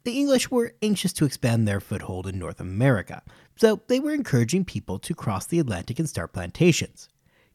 The 0.03 0.19
English 0.19 0.51
were 0.51 0.75
anxious 0.83 1.13
to 1.13 1.25
expand 1.25 1.69
their 1.69 1.79
foothold 1.79 2.27
in 2.27 2.37
North 2.37 2.59
America, 2.59 3.23
so 3.55 3.81
they 3.87 4.01
were 4.01 4.13
encouraging 4.13 4.65
people 4.65 4.99
to 4.99 5.15
cross 5.15 5.47
the 5.47 5.61
Atlantic 5.61 6.01
and 6.01 6.09
start 6.09 6.33
plantations. 6.33 7.09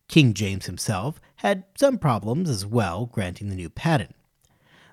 King 0.07 0.33
James 0.33 0.67
himself 0.67 1.19
had 1.35 1.65
some 1.75 1.97
problems 1.97 2.49
as 2.49 2.65
well 2.65 3.07
granting 3.07 3.49
the 3.49 3.55
new 3.57 3.69
patent. 3.69 4.15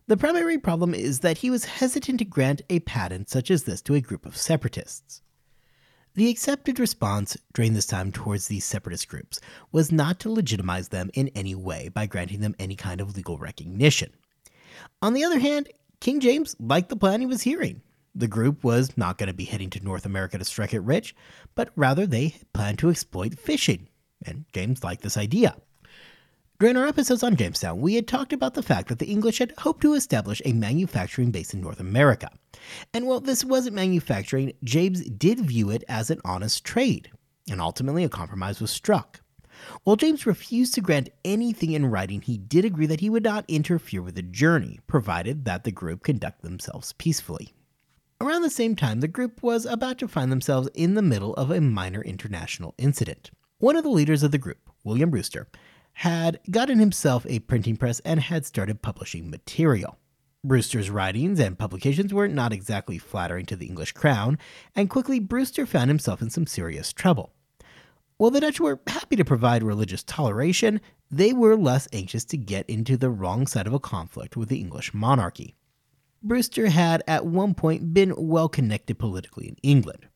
The 0.08 0.16
primary 0.16 0.56
problem 0.56 0.94
is 0.94 1.20
that 1.20 1.36
he 1.38 1.50
was 1.50 1.66
hesitant 1.66 2.20
to 2.20 2.24
grant 2.24 2.62
a 2.70 2.80
patent 2.80 3.28
such 3.28 3.50
as 3.50 3.64
this 3.64 3.82
to 3.82 3.94
a 3.94 4.00
group 4.00 4.24
of 4.24 4.38
separatists. 4.38 5.20
The 6.14 6.30
accepted 6.30 6.80
response 6.80 7.36
during 7.52 7.74
this 7.74 7.84
time 7.84 8.10
towards 8.10 8.48
these 8.48 8.64
separatist 8.64 9.06
groups 9.06 9.38
was 9.70 9.92
not 9.92 10.18
to 10.20 10.30
legitimize 10.30 10.88
them 10.88 11.10
in 11.12 11.28
any 11.34 11.54
way 11.54 11.90
by 11.90 12.06
granting 12.06 12.40
them 12.40 12.56
any 12.58 12.74
kind 12.74 13.02
of 13.02 13.16
legal 13.16 13.36
recognition. 13.36 14.10
On 15.02 15.12
the 15.12 15.24
other 15.24 15.40
hand, 15.40 15.68
King 16.00 16.20
James 16.20 16.56
liked 16.58 16.88
the 16.88 16.96
plan 16.96 17.20
he 17.20 17.26
was 17.26 17.42
hearing. 17.42 17.82
The 18.14 18.28
group 18.28 18.64
was 18.64 18.96
not 18.96 19.18
going 19.18 19.26
to 19.26 19.34
be 19.34 19.44
heading 19.44 19.68
to 19.70 19.84
North 19.84 20.06
America 20.06 20.38
to 20.38 20.44
strike 20.46 20.72
it 20.72 20.80
rich, 20.80 21.14
but 21.54 21.68
rather 21.76 22.06
they 22.06 22.34
planned 22.54 22.78
to 22.78 22.88
exploit 22.88 23.38
fishing, 23.38 23.88
and 24.24 24.46
James 24.54 24.82
liked 24.82 25.02
this 25.02 25.18
idea. 25.18 25.56
During 26.60 26.76
our 26.76 26.88
episodes 26.88 27.22
on 27.22 27.36
Jamestown, 27.36 27.80
we 27.80 27.94
had 27.94 28.08
talked 28.08 28.32
about 28.32 28.54
the 28.54 28.64
fact 28.64 28.88
that 28.88 28.98
the 28.98 29.06
English 29.06 29.38
had 29.38 29.54
hoped 29.58 29.80
to 29.82 29.94
establish 29.94 30.42
a 30.44 30.52
manufacturing 30.52 31.30
base 31.30 31.54
in 31.54 31.60
North 31.60 31.78
America. 31.78 32.32
And 32.92 33.06
while 33.06 33.20
this 33.20 33.44
wasn't 33.44 33.76
manufacturing, 33.76 34.52
James 34.64 35.08
did 35.08 35.38
view 35.38 35.70
it 35.70 35.84
as 35.88 36.10
an 36.10 36.20
honest 36.24 36.64
trade, 36.64 37.12
and 37.48 37.60
ultimately 37.60 38.02
a 38.02 38.08
compromise 38.08 38.60
was 38.60 38.72
struck. 38.72 39.20
While 39.84 39.94
James 39.94 40.26
refused 40.26 40.74
to 40.74 40.80
grant 40.80 41.10
anything 41.24 41.74
in 41.74 41.86
writing, 41.86 42.22
he 42.22 42.38
did 42.38 42.64
agree 42.64 42.86
that 42.86 42.98
he 42.98 43.10
would 43.10 43.22
not 43.22 43.44
interfere 43.46 44.02
with 44.02 44.16
the 44.16 44.22
journey, 44.22 44.80
provided 44.88 45.44
that 45.44 45.62
the 45.62 45.70
group 45.70 46.02
conduct 46.02 46.42
themselves 46.42 46.92
peacefully. 46.94 47.54
Around 48.20 48.42
the 48.42 48.50
same 48.50 48.74
time, 48.74 48.98
the 48.98 49.06
group 49.06 49.44
was 49.44 49.64
about 49.64 49.98
to 49.98 50.08
find 50.08 50.32
themselves 50.32 50.68
in 50.74 50.94
the 50.94 51.02
middle 51.02 51.34
of 51.34 51.52
a 51.52 51.60
minor 51.60 52.02
international 52.02 52.74
incident. 52.78 53.30
One 53.58 53.76
of 53.76 53.84
the 53.84 53.90
leaders 53.90 54.24
of 54.24 54.32
the 54.32 54.38
group, 54.38 54.68
William 54.82 55.10
Brewster, 55.10 55.46
had 55.98 56.38
gotten 56.48 56.78
himself 56.78 57.26
a 57.28 57.40
printing 57.40 57.76
press 57.76 57.98
and 58.04 58.20
had 58.20 58.46
started 58.46 58.80
publishing 58.80 59.28
material. 59.28 59.98
Brewster's 60.44 60.90
writings 60.90 61.40
and 61.40 61.58
publications 61.58 62.14
were 62.14 62.28
not 62.28 62.52
exactly 62.52 62.98
flattering 62.98 63.46
to 63.46 63.56
the 63.56 63.66
English 63.66 63.90
crown, 63.92 64.38
and 64.76 64.88
quickly 64.88 65.18
Brewster 65.18 65.66
found 65.66 65.90
himself 65.90 66.22
in 66.22 66.30
some 66.30 66.46
serious 66.46 66.92
trouble. 66.92 67.32
While 68.16 68.30
the 68.30 68.40
Dutch 68.40 68.60
were 68.60 68.80
happy 68.86 69.16
to 69.16 69.24
provide 69.24 69.64
religious 69.64 70.04
toleration, 70.04 70.80
they 71.10 71.32
were 71.32 71.56
less 71.56 71.88
anxious 71.92 72.24
to 72.26 72.36
get 72.36 72.70
into 72.70 72.96
the 72.96 73.10
wrong 73.10 73.48
side 73.48 73.66
of 73.66 73.74
a 73.74 73.80
conflict 73.80 74.36
with 74.36 74.50
the 74.50 74.60
English 74.60 74.94
monarchy. 74.94 75.56
Brewster 76.22 76.68
had 76.68 77.02
at 77.08 77.26
one 77.26 77.54
point 77.54 77.92
been 77.92 78.14
well 78.16 78.48
connected 78.48 79.00
politically 79.00 79.48
in 79.48 79.56
England. 79.64 80.06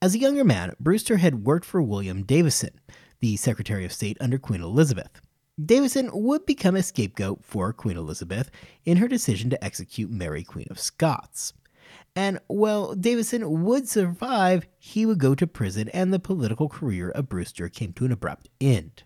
As 0.00 0.14
a 0.14 0.18
younger 0.18 0.44
man, 0.44 0.74
Brewster 0.80 1.18
had 1.18 1.44
worked 1.44 1.66
for 1.66 1.82
William 1.82 2.22
Davison, 2.22 2.80
the 3.20 3.36
Secretary 3.36 3.84
of 3.84 3.92
State 3.92 4.16
under 4.20 4.38
Queen 4.38 4.62
Elizabeth. 4.62 5.20
Davison 5.62 6.10
would 6.12 6.46
become 6.46 6.74
a 6.74 6.82
scapegoat 6.82 7.44
for 7.44 7.72
Queen 7.72 7.96
Elizabeth 7.96 8.50
in 8.84 8.96
her 8.96 9.08
decision 9.08 9.50
to 9.50 9.62
execute 9.62 10.10
Mary, 10.10 10.42
Queen 10.42 10.66
of 10.70 10.78
Scots. 10.78 11.52
And 12.16 12.38
while 12.46 12.94
Davison 12.94 13.64
would 13.64 13.88
survive, 13.88 14.66
he 14.78 15.04
would 15.04 15.18
go 15.18 15.34
to 15.34 15.46
prison 15.46 15.88
and 15.90 16.12
the 16.12 16.18
political 16.18 16.68
career 16.68 17.10
of 17.10 17.28
Brewster 17.28 17.68
came 17.68 17.92
to 17.94 18.04
an 18.04 18.12
abrupt 18.12 18.48
end. 18.60 19.02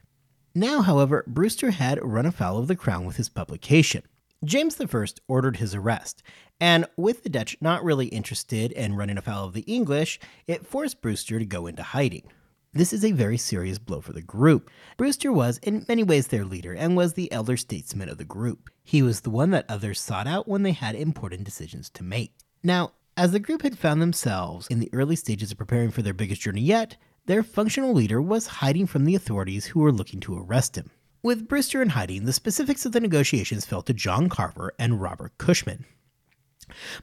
Now, 0.55 0.83
however, 0.83 1.25
Brewster 1.27 1.73
had 1.73 2.03
run 2.03 2.27
afoul 2.27 2.59
of 2.59 2.69
the 2.69 2.77
crown 2.77 3.05
with 3.05 3.17
his 3.17 3.29
publication. 3.29 4.03
James 4.45 4.79
I 4.81 5.07
ordered 5.27 5.57
his 5.57 5.75
arrest, 5.75 6.23
and 6.61 6.87
with 6.97 7.23
the 7.23 7.29
Dutch 7.29 7.57
not 7.61 7.83
really 7.83 8.07
interested 8.07 8.71
in 8.73 8.95
running 8.95 9.19
afoul 9.19 9.47
of 9.47 9.55
the 9.55 9.63
English, 9.63 10.21
it 10.47 10.67
forced 10.67 11.01
Brewster 11.01 11.39
to 11.39 11.47
go 11.47 11.67
into 11.67 11.83
hiding. 11.83 12.31
This 12.77 12.93
is 12.93 13.05
a 13.05 13.13
very 13.13 13.39
serious 13.39 13.79
blow 13.79 14.01
for 14.01 14.13
the 14.13 14.21
group. 14.21 14.69
Brewster 14.97 15.31
was, 15.33 15.59
in 15.59 15.87
many 15.89 16.03
ways, 16.03 16.27
their 16.27 16.45
leader 16.45 16.75
and 16.75 16.97
was 16.97 17.13
the 17.13 17.31
elder 17.31 17.57
statesman 17.57 18.09
of 18.09 18.19
the 18.19 18.25
group. 18.25 18.69
He 18.83 19.01
was 19.01 19.21
the 19.21 19.31
one 19.31 19.51
that 19.53 19.67
others 19.69 20.01
sought 20.01 20.27
out 20.27 20.49
when 20.49 20.65
they 20.65 20.73
had 20.73 20.97
important 20.97 21.45
decisions 21.45 21.89
to 21.91 22.03
make. 22.03 22.35
Now, 22.65 22.91
as 23.17 23.31
the 23.31 23.39
group 23.39 23.63
had 23.63 23.79
found 23.79 24.03
themselves 24.03 24.67
in 24.67 24.81
the 24.81 24.91
early 24.93 25.15
stages 25.15 25.53
of 25.53 25.59
preparing 25.59 25.93
for 25.93 26.03
their 26.03 26.13
biggest 26.13 26.41
journey 26.41 26.63
yet, 26.63 26.97
their 27.27 27.45
functional 27.45 27.95
leader 27.95 28.21
was 28.21 28.49
hiding 28.49 28.89
from 28.89 29.05
the 29.05 29.15
authorities 29.15 29.67
who 29.67 29.79
were 29.79 29.93
looking 29.93 30.19
to 30.21 30.37
arrest 30.37 30.77
him. 30.77 30.91
With 31.23 31.47
Brewster 31.47 31.81
in 31.81 31.91
hiding, 31.91 32.25
the 32.25 32.33
specifics 32.33 32.85
of 32.85 32.91
the 32.91 32.99
negotiations 32.99 33.65
fell 33.65 33.83
to 33.83 33.95
John 33.95 34.29
Carver 34.29 34.75
and 34.81 35.01
Robert 35.01 35.39
Cushman. 35.39 35.85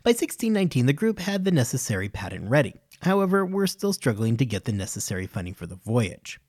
By 0.04 0.10
1619, 0.10 0.86
the 0.86 0.94
group 0.94 1.20
had 1.20 1.46
the 1.46 1.52
necessary 1.52 2.10
patent 2.10 2.50
ready. 2.50 2.74
However, 3.02 3.46
we 3.46 3.54
were 3.54 3.68
still 3.68 3.94
struggling 3.94 4.38
to 4.38 4.46
get 4.46 4.66
the 4.66 4.72
necessary 4.72 5.28
funding 5.28 5.54
for 5.54 5.66
the 5.66 5.76
voyage. 5.76 6.40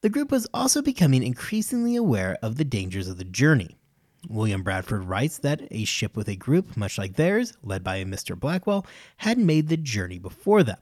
The 0.00 0.08
group 0.08 0.30
was 0.30 0.46
also 0.52 0.82
becoming 0.82 1.22
increasingly 1.22 1.96
aware 1.96 2.38
of 2.42 2.56
the 2.56 2.64
dangers 2.64 3.08
of 3.08 3.18
the 3.18 3.24
journey. 3.24 3.76
William 4.28 4.62
Bradford 4.62 5.04
writes 5.04 5.38
that 5.38 5.62
a 5.70 5.84
ship 5.84 6.16
with 6.16 6.28
a 6.28 6.36
group 6.36 6.76
much 6.76 6.96
like 6.96 7.16
theirs, 7.16 7.54
led 7.62 7.82
by 7.82 7.96
a 7.96 8.04
Mr. 8.04 8.38
Blackwell, 8.38 8.86
had 9.18 9.38
made 9.38 9.68
the 9.68 9.76
journey 9.76 10.18
before 10.18 10.62
them. 10.62 10.78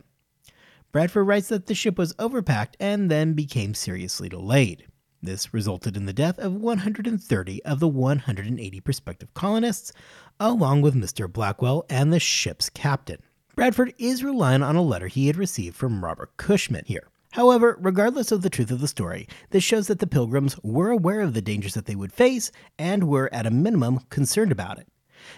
Bradford 0.93 1.27
writes 1.27 1.49
that 1.49 1.67
the 1.67 1.75
ship 1.75 1.97
was 1.97 2.15
overpacked 2.15 2.75
and 2.79 3.11
then 3.11 3.33
became 3.33 3.75
seriously 3.75 4.29
delayed. 4.29 4.87
This 5.23 5.53
resulted 5.53 5.97
in 5.97 6.07
the 6.07 6.13
death 6.13 6.39
of 6.39 6.55
130 6.55 7.65
of 7.65 7.81
the 7.81 7.89
180 7.89 8.81
prospective 8.81 9.33
colonists, 9.35 9.93
along 10.39 10.83
with 10.83 10.95
Mr. 10.95 11.31
Blackwell 11.31 11.85
and 11.89 12.13
the 12.13 12.21
ship's 12.21 12.71
captain. 12.71 13.23
Bradford 13.61 13.93
is 13.99 14.25
relying 14.25 14.63
on 14.63 14.75
a 14.75 14.81
letter 14.81 15.07
he 15.07 15.27
had 15.27 15.37
received 15.37 15.77
from 15.77 16.03
Robert 16.03 16.35
Cushman 16.39 16.87
here. 16.87 17.11
However, 17.33 17.77
regardless 17.79 18.33
of 18.33 18.41
the 18.41 18.49
truth 18.49 18.71
of 18.71 18.81
the 18.81 18.89
story, 18.89 19.29
this 19.51 19.63
shows 19.63 19.87
that 19.89 19.99
the 19.99 20.07
Pilgrims 20.07 20.59
were 20.63 20.89
aware 20.89 21.21
of 21.21 21.35
the 21.35 21.43
dangers 21.43 21.75
that 21.75 21.85
they 21.85 21.95
would 21.95 22.11
face 22.11 22.51
and 22.79 23.05
were, 23.05 23.29
at 23.35 23.45
a 23.45 23.51
minimum, 23.51 24.01
concerned 24.09 24.51
about 24.51 24.79
it. 24.79 24.89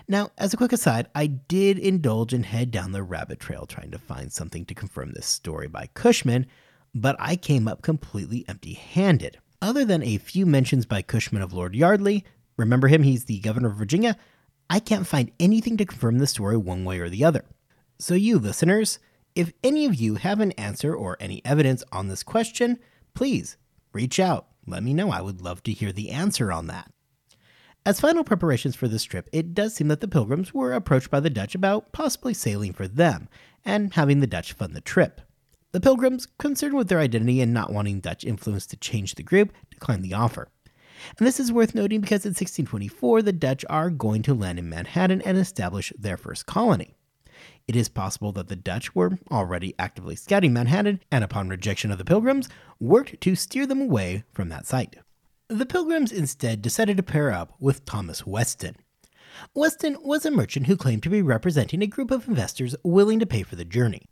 Now, 0.06 0.30
as 0.38 0.54
a 0.54 0.56
quick 0.56 0.72
aside, 0.72 1.08
I 1.16 1.26
did 1.26 1.80
indulge 1.80 2.32
and 2.32 2.46
head 2.46 2.70
down 2.70 2.92
the 2.92 3.02
rabbit 3.02 3.40
trail 3.40 3.66
trying 3.66 3.90
to 3.90 3.98
find 3.98 4.30
something 4.30 4.66
to 4.66 4.74
confirm 4.74 5.14
this 5.14 5.26
story 5.26 5.66
by 5.66 5.88
Cushman, 5.92 6.46
but 6.94 7.16
I 7.18 7.34
came 7.34 7.66
up 7.66 7.82
completely 7.82 8.44
empty 8.46 8.74
handed. 8.74 9.38
Other 9.60 9.84
than 9.84 10.04
a 10.04 10.18
few 10.18 10.46
mentions 10.46 10.86
by 10.86 11.02
Cushman 11.02 11.42
of 11.42 11.52
Lord 11.52 11.74
Yeardley, 11.74 12.22
remember 12.56 12.86
him, 12.86 13.02
he's 13.02 13.24
the 13.24 13.40
governor 13.40 13.70
of 13.70 13.74
Virginia, 13.74 14.16
I 14.70 14.78
can't 14.78 15.08
find 15.08 15.32
anything 15.40 15.76
to 15.78 15.84
confirm 15.84 16.18
the 16.18 16.28
story 16.28 16.56
one 16.56 16.84
way 16.84 17.00
or 17.00 17.08
the 17.08 17.24
other. 17.24 17.46
So, 17.98 18.14
you 18.14 18.38
listeners, 18.38 18.98
if 19.34 19.52
any 19.62 19.86
of 19.86 19.94
you 19.94 20.16
have 20.16 20.40
an 20.40 20.52
answer 20.52 20.94
or 20.94 21.16
any 21.20 21.40
evidence 21.44 21.84
on 21.92 22.08
this 22.08 22.22
question, 22.22 22.78
please 23.14 23.56
reach 23.92 24.18
out. 24.20 24.48
Let 24.66 24.82
me 24.82 24.94
know. 24.94 25.10
I 25.10 25.20
would 25.20 25.40
love 25.40 25.62
to 25.64 25.72
hear 25.72 25.92
the 25.92 26.10
answer 26.10 26.52
on 26.52 26.66
that. 26.68 26.90
As 27.84 28.00
final 28.00 28.22
preparations 28.22 28.76
for 28.76 28.86
this 28.86 29.02
trip, 29.02 29.28
it 29.32 29.54
does 29.54 29.74
seem 29.74 29.88
that 29.88 30.00
the 30.00 30.06
Pilgrims 30.06 30.54
were 30.54 30.72
approached 30.72 31.10
by 31.10 31.18
the 31.18 31.30
Dutch 31.30 31.54
about 31.54 31.92
possibly 31.92 32.32
sailing 32.32 32.72
for 32.72 32.86
them 32.86 33.28
and 33.64 33.94
having 33.94 34.20
the 34.20 34.26
Dutch 34.28 34.52
fund 34.52 34.74
the 34.74 34.80
trip. 34.80 35.20
The 35.72 35.80
Pilgrims, 35.80 36.26
concerned 36.38 36.74
with 36.74 36.88
their 36.88 37.00
identity 37.00 37.40
and 37.40 37.52
not 37.52 37.72
wanting 37.72 37.98
Dutch 37.98 38.24
influence 38.24 38.66
to 38.66 38.76
change 38.76 39.14
the 39.14 39.22
group, 39.22 39.52
declined 39.70 40.04
the 40.04 40.14
offer. 40.14 40.48
And 41.18 41.26
this 41.26 41.40
is 41.40 41.50
worth 41.50 41.74
noting 41.74 42.00
because 42.00 42.24
in 42.24 42.30
1624, 42.30 43.22
the 43.22 43.32
Dutch 43.32 43.64
are 43.68 43.90
going 43.90 44.22
to 44.22 44.34
land 44.34 44.58
in 44.58 44.68
Manhattan 44.68 45.22
and 45.22 45.36
establish 45.36 45.92
their 45.98 46.16
first 46.16 46.46
colony. 46.46 46.94
It 47.68 47.76
is 47.76 47.88
possible 47.88 48.32
that 48.32 48.48
the 48.48 48.56
Dutch 48.56 48.94
were 48.94 49.18
already 49.30 49.74
actively 49.78 50.16
scouting 50.16 50.52
Manhattan 50.52 51.00
and, 51.10 51.22
upon 51.22 51.48
rejection 51.48 51.90
of 51.90 51.98
the 51.98 52.04
Pilgrims, 52.04 52.48
worked 52.80 53.20
to 53.20 53.34
steer 53.36 53.66
them 53.66 53.80
away 53.80 54.24
from 54.32 54.48
that 54.48 54.66
site. 54.66 54.96
The 55.48 55.66
Pilgrims 55.66 56.12
instead 56.12 56.62
decided 56.62 56.96
to 56.96 57.02
pair 57.02 57.30
up 57.30 57.54
with 57.60 57.84
Thomas 57.84 58.26
Weston. 58.26 58.76
Weston 59.54 59.96
was 60.02 60.26
a 60.26 60.30
merchant 60.30 60.66
who 60.66 60.76
claimed 60.76 61.02
to 61.04 61.10
be 61.10 61.22
representing 61.22 61.82
a 61.82 61.86
group 61.86 62.10
of 62.10 62.28
investors 62.28 62.74
willing 62.82 63.18
to 63.18 63.26
pay 63.26 63.42
for 63.42 63.56
the 63.56 63.64
journey. 63.64 64.06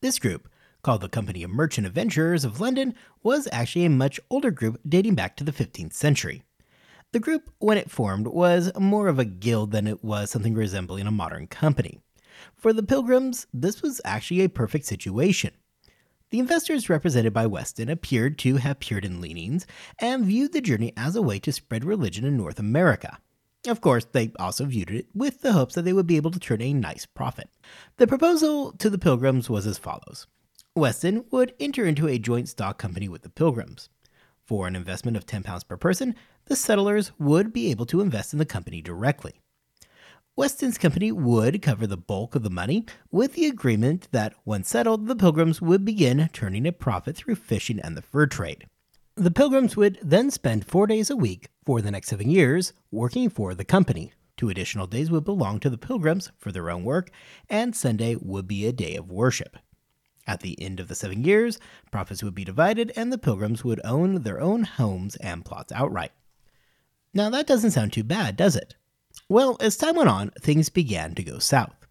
This 0.00 0.18
group, 0.18 0.48
called 0.82 1.00
the 1.00 1.08
Company 1.08 1.42
of 1.42 1.50
Merchant 1.50 1.86
Adventurers 1.86 2.44
of 2.44 2.60
London, 2.60 2.94
was 3.22 3.48
actually 3.52 3.84
a 3.84 3.90
much 3.90 4.20
older 4.30 4.50
group 4.50 4.80
dating 4.88 5.14
back 5.14 5.36
to 5.36 5.44
the 5.44 5.52
15th 5.52 5.92
century. 5.92 6.42
The 7.12 7.20
group, 7.20 7.50
when 7.58 7.78
it 7.78 7.90
formed, 7.90 8.26
was 8.26 8.70
more 8.78 9.08
of 9.08 9.18
a 9.18 9.24
guild 9.24 9.70
than 9.70 9.86
it 9.86 10.04
was 10.04 10.30
something 10.30 10.54
resembling 10.54 11.06
a 11.06 11.10
modern 11.10 11.46
company. 11.46 12.00
For 12.56 12.72
the 12.72 12.82
Pilgrims, 12.82 13.46
this 13.52 13.82
was 13.82 14.00
actually 14.04 14.42
a 14.42 14.48
perfect 14.48 14.86
situation. 14.86 15.52
The 16.30 16.38
investors 16.38 16.90
represented 16.90 17.32
by 17.32 17.46
Weston 17.46 17.88
appeared 17.88 18.38
to 18.40 18.56
have 18.56 18.80
Puritan 18.80 19.20
leanings 19.20 19.66
and 19.98 20.26
viewed 20.26 20.52
the 20.52 20.60
journey 20.60 20.92
as 20.96 21.16
a 21.16 21.22
way 21.22 21.38
to 21.38 21.52
spread 21.52 21.84
religion 21.84 22.24
in 22.24 22.36
North 22.36 22.58
America. 22.58 23.18
Of 23.66 23.80
course, 23.80 24.04
they 24.04 24.32
also 24.38 24.66
viewed 24.66 24.90
it 24.90 25.08
with 25.14 25.40
the 25.40 25.52
hopes 25.52 25.74
that 25.74 25.82
they 25.82 25.92
would 25.92 26.06
be 26.06 26.16
able 26.16 26.30
to 26.30 26.38
turn 26.38 26.60
a 26.60 26.74
nice 26.74 27.06
profit. 27.06 27.48
The 27.96 28.06
proposal 28.06 28.72
to 28.72 28.90
the 28.90 28.98
Pilgrims 28.98 29.48
was 29.48 29.66
as 29.66 29.78
follows 29.78 30.26
Weston 30.76 31.24
would 31.30 31.54
enter 31.58 31.86
into 31.86 32.06
a 32.06 32.18
joint 32.18 32.48
stock 32.48 32.78
company 32.78 33.08
with 33.08 33.22
the 33.22 33.30
Pilgrims. 33.30 33.88
For 34.44 34.66
an 34.66 34.76
investment 34.76 35.16
of 35.16 35.26
£10 35.26 35.66
per 35.66 35.76
person, 35.76 36.14
the 36.44 36.56
settlers 36.56 37.12
would 37.18 37.52
be 37.52 37.70
able 37.70 37.86
to 37.86 38.00
invest 38.00 38.32
in 38.32 38.38
the 38.38 38.46
company 38.46 38.80
directly. 38.80 39.40
Weston's 40.38 40.78
company 40.78 41.10
would 41.10 41.60
cover 41.62 41.84
the 41.84 41.96
bulk 41.96 42.36
of 42.36 42.44
the 42.44 42.48
money, 42.48 42.86
with 43.10 43.32
the 43.32 43.46
agreement 43.46 44.06
that, 44.12 44.34
once 44.44 44.68
settled, 44.68 45.08
the 45.08 45.16
Pilgrims 45.16 45.60
would 45.60 45.84
begin 45.84 46.30
turning 46.32 46.64
a 46.64 46.70
profit 46.70 47.16
through 47.16 47.34
fishing 47.34 47.80
and 47.80 47.96
the 47.96 48.02
fur 48.02 48.28
trade. 48.28 48.68
The 49.16 49.32
Pilgrims 49.32 49.76
would 49.76 49.98
then 50.00 50.30
spend 50.30 50.64
four 50.64 50.86
days 50.86 51.10
a 51.10 51.16
week 51.16 51.48
for 51.66 51.82
the 51.82 51.90
next 51.90 52.06
seven 52.06 52.30
years 52.30 52.72
working 52.92 53.28
for 53.28 53.52
the 53.52 53.64
company. 53.64 54.12
Two 54.36 54.48
additional 54.48 54.86
days 54.86 55.10
would 55.10 55.24
belong 55.24 55.58
to 55.58 55.68
the 55.68 55.76
Pilgrims 55.76 56.30
for 56.38 56.52
their 56.52 56.70
own 56.70 56.84
work, 56.84 57.10
and 57.50 57.74
Sunday 57.74 58.14
would 58.14 58.46
be 58.46 58.64
a 58.64 58.72
day 58.72 58.94
of 58.94 59.10
worship. 59.10 59.56
At 60.24 60.38
the 60.38 60.56
end 60.62 60.78
of 60.78 60.86
the 60.86 60.94
seven 60.94 61.24
years, 61.24 61.58
profits 61.90 62.22
would 62.22 62.36
be 62.36 62.44
divided, 62.44 62.92
and 62.94 63.12
the 63.12 63.18
Pilgrims 63.18 63.64
would 63.64 63.80
own 63.82 64.22
their 64.22 64.40
own 64.40 64.62
homes 64.62 65.16
and 65.16 65.44
plots 65.44 65.72
outright. 65.72 66.12
Now, 67.12 67.28
that 67.28 67.48
doesn't 67.48 67.72
sound 67.72 67.92
too 67.92 68.04
bad, 68.04 68.36
does 68.36 68.54
it? 68.54 68.76
Well, 69.30 69.58
as 69.60 69.76
time 69.76 69.96
went 69.96 70.08
on, 70.08 70.30
things 70.40 70.70
began 70.70 71.14
to 71.14 71.22
go 71.22 71.38
south. 71.38 71.86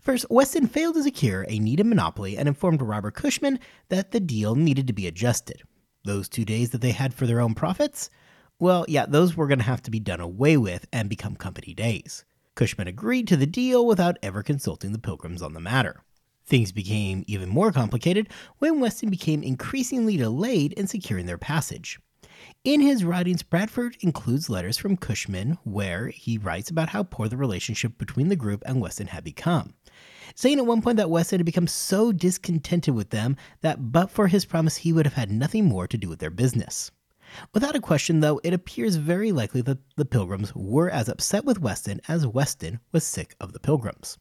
First, 0.00 0.24
Weston 0.30 0.68
failed 0.68 0.94
to 0.94 1.02
secure 1.02 1.44
a 1.48 1.58
needed 1.58 1.86
monopoly 1.86 2.36
and 2.36 2.46
informed 2.46 2.80
Robert 2.80 3.14
Cushman 3.14 3.58
that 3.88 4.12
the 4.12 4.20
deal 4.20 4.54
needed 4.54 4.86
to 4.86 4.92
be 4.92 5.08
adjusted. 5.08 5.62
Those 6.04 6.28
two 6.28 6.44
days 6.44 6.70
that 6.70 6.80
they 6.80 6.92
had 6.92 7.12
for 7.12 7.26
their 7.26 7.40
own 7.40 7.54
profits? 7.54 8.08
Well, 8.60 8.84
yeah, 8.86 9.04
those 9.04 9.36
were 9.36 9.48
going 9.48 9.58
to 9.58 9.64
have 9.64 9.82
to 9.82 9.90
be 9.90 9.98
done 9.98 10.20
away 10.20 10.56
with 10.56 10.86
and 10.92 11.08
become 11.08 11.34
company 11.34 11.74
days. 11.74 12.24
Cushman 12.54 12.86
agreed 12.86 13.26
to 13.28 13.36
the 13.36 13.46
deal 13.46 13.84
without 13.84 14.16
ever 14.22 14.44
consulting 14.44 14.92
the 14.92 15.00
Pilgrims 15.00 15.42
on 15.42 15.54
the 15.54 15.60
matter. 15.60 16.02
Things 16.46 16.70
became 16.70 17.24
even 17.26 17.48
more 17.48 17.72
complicated 17.72 18.28
when 18.58 18.78
Weston 18.78 19.10
became 19.10 19.42
increasingly 19.42 20.16
delayed 20.16 20.72
in 20.74 20.86
securing 20.86 21.26
their 21.26 21.36
passage. 21.36 21.98
In 22.66 22.80
his 22.80 23.04
writings, 23.04 23.44
Bradford 23.44 23.96
includes 24.00 24.50
letters 24.50 24.76
from 24.76 24.96
Cushman 24.96 25.56
where 25.62 26.08
he 26.08 26.36
writes 26.36 26.68
about 26.68 26.88
how 26.88 27.04
poor 27.04 27.28
the 27.28 27.36
relationship 27.36 27.96
between 27.96 28.26
the 28.26 28.34
group 28.34 28.64
and 28.66 28.80
Weston 28.80 29.06
had 29.06 29.22
become, 29.22 29.74
saying 30.34 30.58
at 30.58 30.66
one 30.66 30.82
point 30.82 30.96
that 30.96 31.08
Weston 31.08 31.38
had 31.38 31.46
become 31.46 31.68
so 31.68 32.10
discontented 32.10 32.92
with 32.92 33.10
them 33.10 33.36
that 33.60 33.92
but 33.92 34.10
for 34.10 34.26
his 34.26 34.44
promise 34.44 34.78
he 34.78 34.92
would 34.92 35.06
have 35.06 35.14
had 35.14 35.30
nothing 35.30 35.64
more 35.64 35.86
to 35.86 35.96
do 35.96 36.08
with 36.08 36.18
their 36.18 36.28
business. 36.28 36.90
Without 37.54 37.76
a 37.76 37.80
question, 37.80 38.18
though, 38.18 38.40
it 38.42 38.52
appears 38.52 38.96
very 38.96 39.30
likely 39.30 39.60
that 39.60 39.78
the 39.94 40.04
Pilgrims 40.04 40.52
were 40.52 40.90
as 40.90 41.08
upset 41.08 41.44
with 41.44 41.60
Weston 41.60 42.00
as 42.08 42.26
Weston 42.26 42.80
was 42.90 43.04
sick 43.04 43.36
of 43.40 43.52
the 43.52 43.60
Pilgrims. 43.60 44.18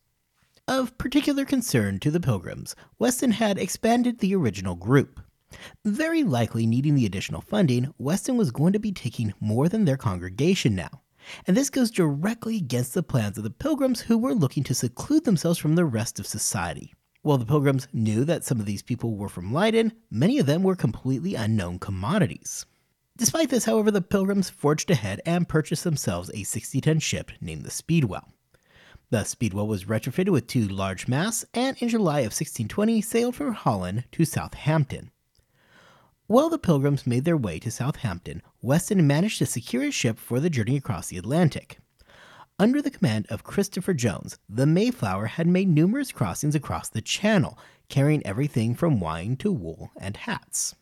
Of 0.68 1.00
particular 1.00 1.46
concern 1.46 2.00
to 2.02 2.12
the 2.12 2.20
Pilgrims, 2.20 2.76
Weston 3.00 3.32
had 3.32 3.58
expanded 3.58 4.20
the 4.20 4.36
original 4.36 4.76
group. 4.76 5.20
Very 5.84 6.24
likely 6.24 6.66
needing 6.66 6.96
the 6.96 7.06
additional 7.06 7.42
funding, 7.42 7.94
Weston 7.98 8.38
was 8.38 8.52
going 8.52 8.74
to 8.74 8.80
be 8.80 8.92
taking 8.92 9.34
more 9.40 9.70
than 9.70 9.86
their 9.86 9.98
congregation 9.98 10.76
now. 10.76 11.02
And 11.48 11.56
this 11.56 11.70
goes 11.70 11.92
directly 11.92 12.58
against 12.58 12.94
the 12.94 13.04
plans 13.04 13.38
of 13.38 13.44
the 13.44 13.50
pilgrims 13.50 14.02
who 14.02 14.18
were 14.18 14.36
looking 14.36 14.64
to 14.66 14.76
seclude 14.76 15.26
themselves 15.26 15.58
from 15.58 15.76
the 15.76 15.86
rest 15.86 16.20
of 16.20 16.28
society. 16.28 16.94
While 17.22 17.40
the 17.40 17.46
pilgrims 17.46 17.88
knew 17.92 18.24
that 18.26 18.44
some 18.44 18.60
of 18.60 18.68
these 18.68 18.84
people 18.84 19.16
were 19.16 19.30
from 19.30 19.52
Leiden, 19.52 19.94
many 20.12 20.38
of 20.38 20.46
them 20.46 20.62
were 20.62 20.76
completely 20.76 21.34
unknown 21.34 21.80
commodities. 21.80 22.66
Despite 23.18 23.50
this, 23.50 23.66
however, 23.66 23.92
the 23.92 24.02
pilgrims 24.02 24.50
forged 24.50 24.92
ahead 24.92 25.22
and 25.26 25.50
purchased 25.50 25.84
themselves 25.84 26.30
a 26.34 26.44
60 26.44 26.82
ton 26.82 27.00
ship 27.00 27.32
named 27.42 27.64
the 27.64 27.72
Speedwell. 27.72 28.30
The 29.10 29.24
Speedwell 29.24 29.68
was 29.68 29.86
retrofitted 29.86 30.30
with 30.30 30.48
two 30.48 30.68
large 30.68 31.08
masts 31.08 31.46
and 31.54 31.78
in 31.82 31.90
July 31.90 32.20
of 32.20 32.34
1620 32.34 33.02
sailed 33.02 33.36
from 33.36 33.54
Holland 33.54 34.04
to 34.12 34.26
Southampton. 34.26 35.12
While 36.28 36.50
the 36.50 36.58
pilgrims 36.58 37.06
made 37.06 37.24
their 37.24 37.38
way 37.38 37.60
to 37.60 37.70
Southampton, 37.70 38.42
Weston 38.60 39.06
managed 39.06 39.38
to 39.38 39.46
secure 39.46 39.84
a 39.84 39.92
ship 39.92 40.18
for 40.18 40.40
the 40.40 40.50
journey 40.50 40.76
across 40.76 41.10
the 41.10 41.20
Atlantic. 41.20 41.78
Under 42.58 42.82
the 42.82 42.90
command 42.90 43.28
of 43.30 43.44
Christopher 43.44 43.94
Jones, 43.94 44.40
the 44.50 44.66
Mayflower 44.66 45.28
had 45.28 45.46
made 45.46 45.70
numerous 45.70 46.12
crossings 46.12 46.56
across 46.56 46.90
the 46.90 47.02
channel, 47.02 47.60
carrying 47.90 48.26
everything 48.26 48.74
from 48.74 49.00
wine 49.00 49.36
to 49.38 49.52
wool 49.52 49.92
and 50.02 50.18
hats. 50.18 50.74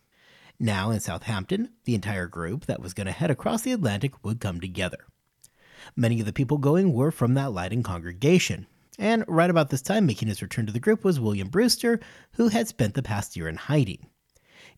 Now 0.62 0.92
in 0.92 1.02
Southampton, 1.02 1.72
the 1.84 1.96
entire 1.96 2.28
group 2.28 2.66
that 2.68 2.82
was 2.82 2.94
going 2.94 3.08
to 3.08 3.12
head 3.12 3.30
across 3.30 3.64
the 3.64 3.74
Atlantic 3.74 4.24
would 4.24 4.40
come 4.40 4.62
together. 4.62 5.08
Many 5.94 6.22
of 6.22 6.26
the 6.26 6.32
people 6.32 6.58
going 6.58 6.94
were 6.94 7.12
from 7.12 7.34
that 7.34 7.52
Leyden 7.52 7.84
congregation, 7.84 8.66
and 8.98 9.26
right 9.28 9.50
about 9.50 9.72
this 9.72 9.82
time 9.82 10.06
making 10.06 10.30
his 10.30 10.42
return 10.42 10.68
to 10.68 10.72
the 10.72 10.80
group 10.80 11.04
was 11.04 11.20
William 11.20 11.50
Brewster, 11.50 12.00
who 12.36 12.48
had 12.48 12.70
spent 12.70 12.94
the 12.94 13.04
past 13.04 13.36
year 13.36 13.50
in 13.50 13.58
hiding. 13.58 14.08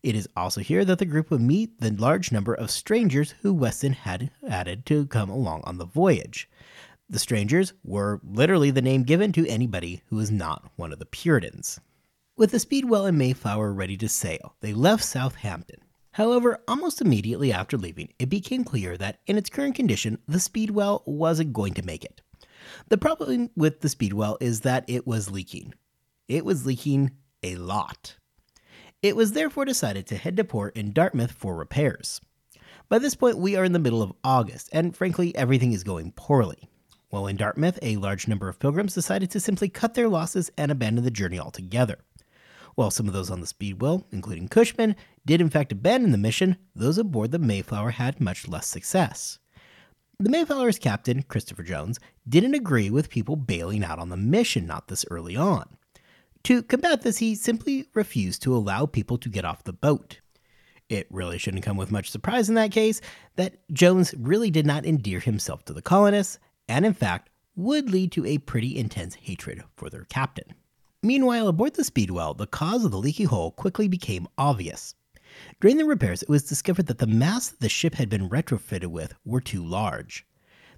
It 0.02 0.14
is 0.14 0.28
also 0.36 0.60
here 0.60 0.84
that 0.84 0.98
the 0.98 1.04
group 1.04 1.30
would 1.30 1.40
meet 1.40 1.80
the 1.80 1.90
large 1.90 2.32
number 2.32 2.54
of 2.54 2.70
strangers 2.70 3.34
who 3.42 3.52
Weston 3.52 3.92
had 3.92 4.30
added 4.48 4.86
to 4.86 5.06
come 5.06 5.30
along 5.30 5.62
on 5.64 5.78
the 5.78 5.84
voyage. 5.84 6.48
The 7.08 7.18
strangers 7.18 7.72
were 7.84 8.20
literally 8.24 8.70
the 8.70 8.82
name 8.82 9.04
given 9.04 9.32
to 9.32 9.48
anybody 9.48 10.02
who 10.06 10.16
was 10.16 10.30
not 10.30 10.70
one 10.76 10.92
of 10.92 10.98
the 10.98 11.06
Puritans. 11.06 11.80
With 12.36 12.50
the 12.50 12.58
Speedwell 12.58 13.06
and 13.06 13.16
Mayflower 13.16 13.72
ready 13.72 13.96
to 13.96 14.08
sail, 14.08 14.56
they 14.60 14.74
left 14.74 15.04
Southampton. 15.04 15.80
However, 16.12 16.58
almost 16.66 17.00
immediately 17.00 17.52
after 17.52 17.76
leaving, 17.76 18.12
it 18.18 18.28
became 18.28 18.64
clear 18.64 18.96
that 18.96 19.20
in 19.26 19.36
its 19.36 19.50
current 19.50 19.74
condition, 19.74 20.18
the 20.26 20.40
Speedwell 20.40 21.02
wasn't 21.06 21.52
going 21.52 21.74
to 21.74 21.84
make 21.84 22.04
it. 22.04 22.22
The 22.88 22.98
problem 22.98 23.50
with 23.54 23.80
the 23.80 23.88
Speedwell 23.88 24.38
is 24.40 24.62
that 24.62 24.84
it 24.88 25.06
was 25.06 25.30
leaking. 25.30 25.74
It 26.26 26.44
was 26.44 26.66
leaking 26.66 27.12
a 27.42 27.56
lot. 27.56 28.16
It 29.02 29.14
was 29.14 29.32
therefore 29.32 29.64
decided 29.64 30.06
to 30.06 30.16
head 30.16 30.36
to 30.36 30.44
port 30.44 30.76
in 30.76 30.92
Dartmouth 30.92 31.32
for 31.32 31.54
repairs. 31.54 32.20
By 32.88 32.98
this 32.98 33.14
point, 33.14 33.38
we 33.38 33.56
are 33.56 33.64
in 33.64 33.72
the 33.72 33.78
middle 33.78 34.02
of 34.02 34.12
August, 34.24 34.68
and 34.72 34.96
frankly, 34.96 35.34
everything 35.36 35.72
is 35.72 35.84
going 35.84 36.12
poorly. 36.12 36.68
While 37.10 37.26
in 37.26 37.36
Dartmouth, 37.36 37.78
a 37.82 37.96
large 37.96 38.26
number 38.26 38.48
of 38.48 38.58
pilgrims 38.58 38.94
decided 38.94 39.30
to 39.30 39.40
simply 39.40 39.68
cut 39.68 39.94
their 39.94 40.08
losses 40.08 40.50
and 40.56 40.70
abandon 40.70 41.04
the 41.04 41.10
journey 41.10 41.38
altogether. 41.38 41.98
While 42.74 42.90
some 42.90 43.06
of 43.06 43.12
those 43.12 43.30
on 43.30 43.40
the 43.40 43.46
Speedwell, 43.46 44.06
including 44.12 44.48
Cushman, 44.48 44.96
did 45.24 45.40
in 45.40 45.50
fact 45.50 45.72
abandon 45.72 46.12
the 46.12 46.18
mission, 46.18 46.56
those 46.74 46.98
aboard 46.98 47.30
the 47.30 47.38
Mayflower 47.38 47.90
had 47.92 48.20
much 48.20 48.48
less 48.48 48.66
success. 48.66 49.38
The 50.18 50.30
Mayflower's 50.30 50.78
captain, 50.78 51.22
Christopher 51.22 51.62
Jones, 51.62 51.98
didn't 52.28 52.54
agree 52.54 52.90
with 52.90 53.10
people 53.10 53.36
bailing 53.36 53.84
out 53.84 53.98
on 53.98 54.08
the 54.08 54.16
mission 54.16 54.66
not 54.66 54.88
this 54.88 55.04
early 55.10 55.36
on. 55.36 55.75
To 56.46 56.62
combat 56.62 57.02
this, 57.02 57.18
he 57.18 57.34
simply 57.34 57.86
refused 57.92 58.40
to 58.42 58.54
allow 58.54 58.86
people 58.86 59.18
to 59.18 59.28
get 59.28 59.44
off 59.44 59.64
the 59.64 59.72
boat. 59.72 60.20
It 60.88 61.08
really 61.10 61.38
shouldn't 61.38 61.64
come 61.64 61.76
with 61.76 61.90
much 61.90 62.08
surprise 62.08 62.48
in 62.48 62.54
that 62.54 62.70
case 62.70 63.00
that 63.34 63.56
Jones 63.72 64.14
really 64.16 64.48
did 64.52 64.64
not 64.64 64.86
endear 64.86 65.18
himself 65.18 65.64
to 65.64 65.72
the 65.72 65.82
colonists, 65.82 66.38
and 66.68 66.86
in 66.86 66.94
fact, 66.94 67.30
would 67.56 67.90
lead 67.90 68.12
to 68.12 68.24
a 68.24 68.38
pretty 68.38 68.78
intense 68.78 69.16
hatred 69.16 69.64
for 69.74 69.90
their 69.90 70.04
captain. 70.04 70.54
Meanwhile, 71.02 71.48
aboard 71.48 71.74
the 71.74 71.82
Speedwell, 71.82 72.34
the 72.34 72.46
cause 72.46 72.84
of 72.84 72.92
the 72.92 72.98
leaky 72.98 73.24
hole 73.24 73.50
quickly 73.50 73.88
became 73.88 74.28
obvious. 74.38 74.94
During 75.60 75.78
the 75.78 75.84
repairs, 75.84 76.22
it 76.22 76.28
was 76.28 76.44
discovered 76.44 76.86
that 76.86 76.98
the 76.98 77.08
masts 77.08 77.56
the 77.58 77.68
ship 77.68 77.96
had 77.96 78.08
been 78.08 78.28
retrofitted 78.28 78.86
with 78.86 79.14
were 79.24 79.40
too 79.40 79.64
large. 79.66 80.24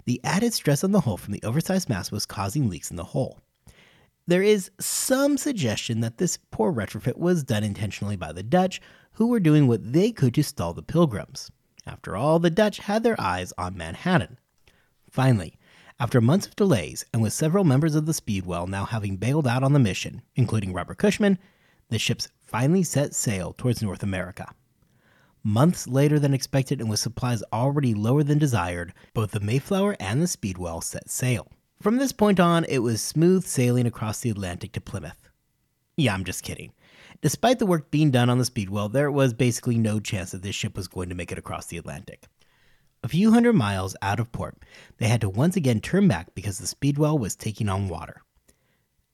The 0.05 0.19
added 0.23 0.55
stress 0.55 0.83
on 0.83 0.93
the 0.93 1.01
hull 1.01 1.17
from 1.17 1.33
the 1.33 1.43
oversized 1.43 1.89
mast 1.89 2.11
was 2.11 2.25
causing 2.25 2.71
leaks 2.71 2.89
in 2.89 2.97
the 2.97 3.03
hull. 3.03 3.43
There 4.29 4.43
is 4.43 4.69
some 4.79 5.39
suggestion 5.39 6.01
that 6.01 6.19
this 6.19 6.37
poor 6.51 6.71
retrofit 6.71 7.17
was 7.17 7.43
done 7.43 7.63
intentionally 7.63 8.15
by 8.15 8.31
the 8.31 8.43
Dutch, 8.43 8.79
who 9.13 9.25
were 9.25 9.39
doing 9.39 9.65
what 9.65 9.91
they 9.91 10.11
could 10.11 10.35
to 10.35 10.43
stall 10.43 10.71
the 10.71 10.83
pilgrims. 10.83 11.49
After 11.87 12.15
all, 12.15 12.37
the 12.37 12.51
Dutch 12.51 12.77
had 12.77 13.01
their 13.01 13.19
eyes 13.19 13.53
on 13.57 13.75
Manhattan. 13.75 14.37
Finally, 15.09 15.57
after 15.99 16.21
months 16.21 16.45
of 16.45 16.55
delays, 16.55 17.03
and 17.11 17.23
with 17.23 17.33
several 17.33 17.63
members 17.63 17.95
of 17.95 18.05
the 18.05 18.13
Speedwell 18.13 18.67
now 18.67 18.85
having 18.85 19.17
bailed 19.17 19.47
out 19.47 19.63
on 19.63 19.73
the 19.73 19.79
mission, 19.79 20.21
including 20.35 20.73
Robert 20.73 20.99
Cushman, 20.99 21.39
the 21.89 21.97
ships 21.97 22.29
finally 22.39 22.83
set 22.83 23.15
sail 23.15 23.55
towards 23.57 23.81
North 23.81 24.03
America. 24.03 24.53
Months 25.43 25.87
later 25.87 26.19
than 26.19 26.35
expected, 26.35 26.79
and 26.79 26.87
with 26.87 26.99
supplies 26.99 27.41
already 27.51 27.95
lower 27.95 28.21
than 28.21 28.37
desired, 28.37 28.93
both 29.15 29.31
the 29.31 29.39
Mayflower 29.39 29.97
and 29.99 30.21
the 30.21 30.27
Speedwell 30.27 30.81
set 30.81 31.09
sail. 31.09 31.51
From 31.81 31.95
this 31.95 32.11
point 32.11 32.41
on, 32.41 32.65
it 32.65 32.79
was 32.79 33.01
smooth 33.01 33.45
sailing 33.45 33.85
across 33.85 34.19
the 34.19 34.29
Atlantic 34.29 34.73
to 34.73 34.81
Plymouth. 34.81 35.29
Yeah, 35.95 36.13
I'm 36.13 36.25
just 36.25 36.43
kidding. 36.43 36.73
Despite 37.21 37.57
the 37.57 37.65
work 37.65 37.89
being 37.89 38.11
done 38.11 38.29
on 38.29 38.37
the 38.37 38.43
Speedwell, 38.43 38.89
there 38.89 39.09
was 39.09 39.33
basically 39.33 39.77
no 39.77 40.01
chance 40.01 40.31
that 40.31 40.41
this 40.41 40.55
ship 40.55 40.75
was 40.75 40.89
going 40.89 41.07
to 41.07 41.15
make 41.15 41.31
it 41.31 41.37
across 41.37 41.67
the 41.67 41.77
Atlantic. 41.77 42.25
A 43.01 43.07
few 43.07 43.31
hundred 43.31 43.53
miles 43.53 43.95
out 44.01 44.19
of 44.19 44.33
port, 44.33 44.57
they 44.97 45.07
had 45.07 45.21
to 45.21 45.29
once 45.29 45.55
again 45.55 45.79
turn 45.79 46.09
back 46.09 46.35
because 46.35 46.57
the 46.57 46.67
Speedwell 46.67 47.17
was 47.17 47.37
taking 47.37 47.69
on 47.69 47.87
water. 47.87 48.23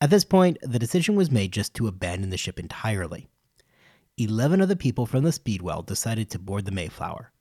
At 0.01 0.09
this 0.09 0.25
point, 0.25 0.57
the 0.63 0.79
decision 0.79 1.15
was 1.15 1.29
made 1.29 1.51
just 1.51 1.75
to 1.75 1.87
abandon 1.87 2.31
the 2.31 2.37
ship 2.37 2.59
entirely. 2.59 3.27
Eleven 4.17 4.59
of 4.59 4.69
the 4.69 4.75
people 4.75 5.05
from 5.05 5.23
the 5.23 5.31
Speedwell 5.31 5.83
decided 5.83 6.31
to 6.31 6.39
board 6.39 6.65
the 6.65 6.71
Mayflower. 6.71 7.31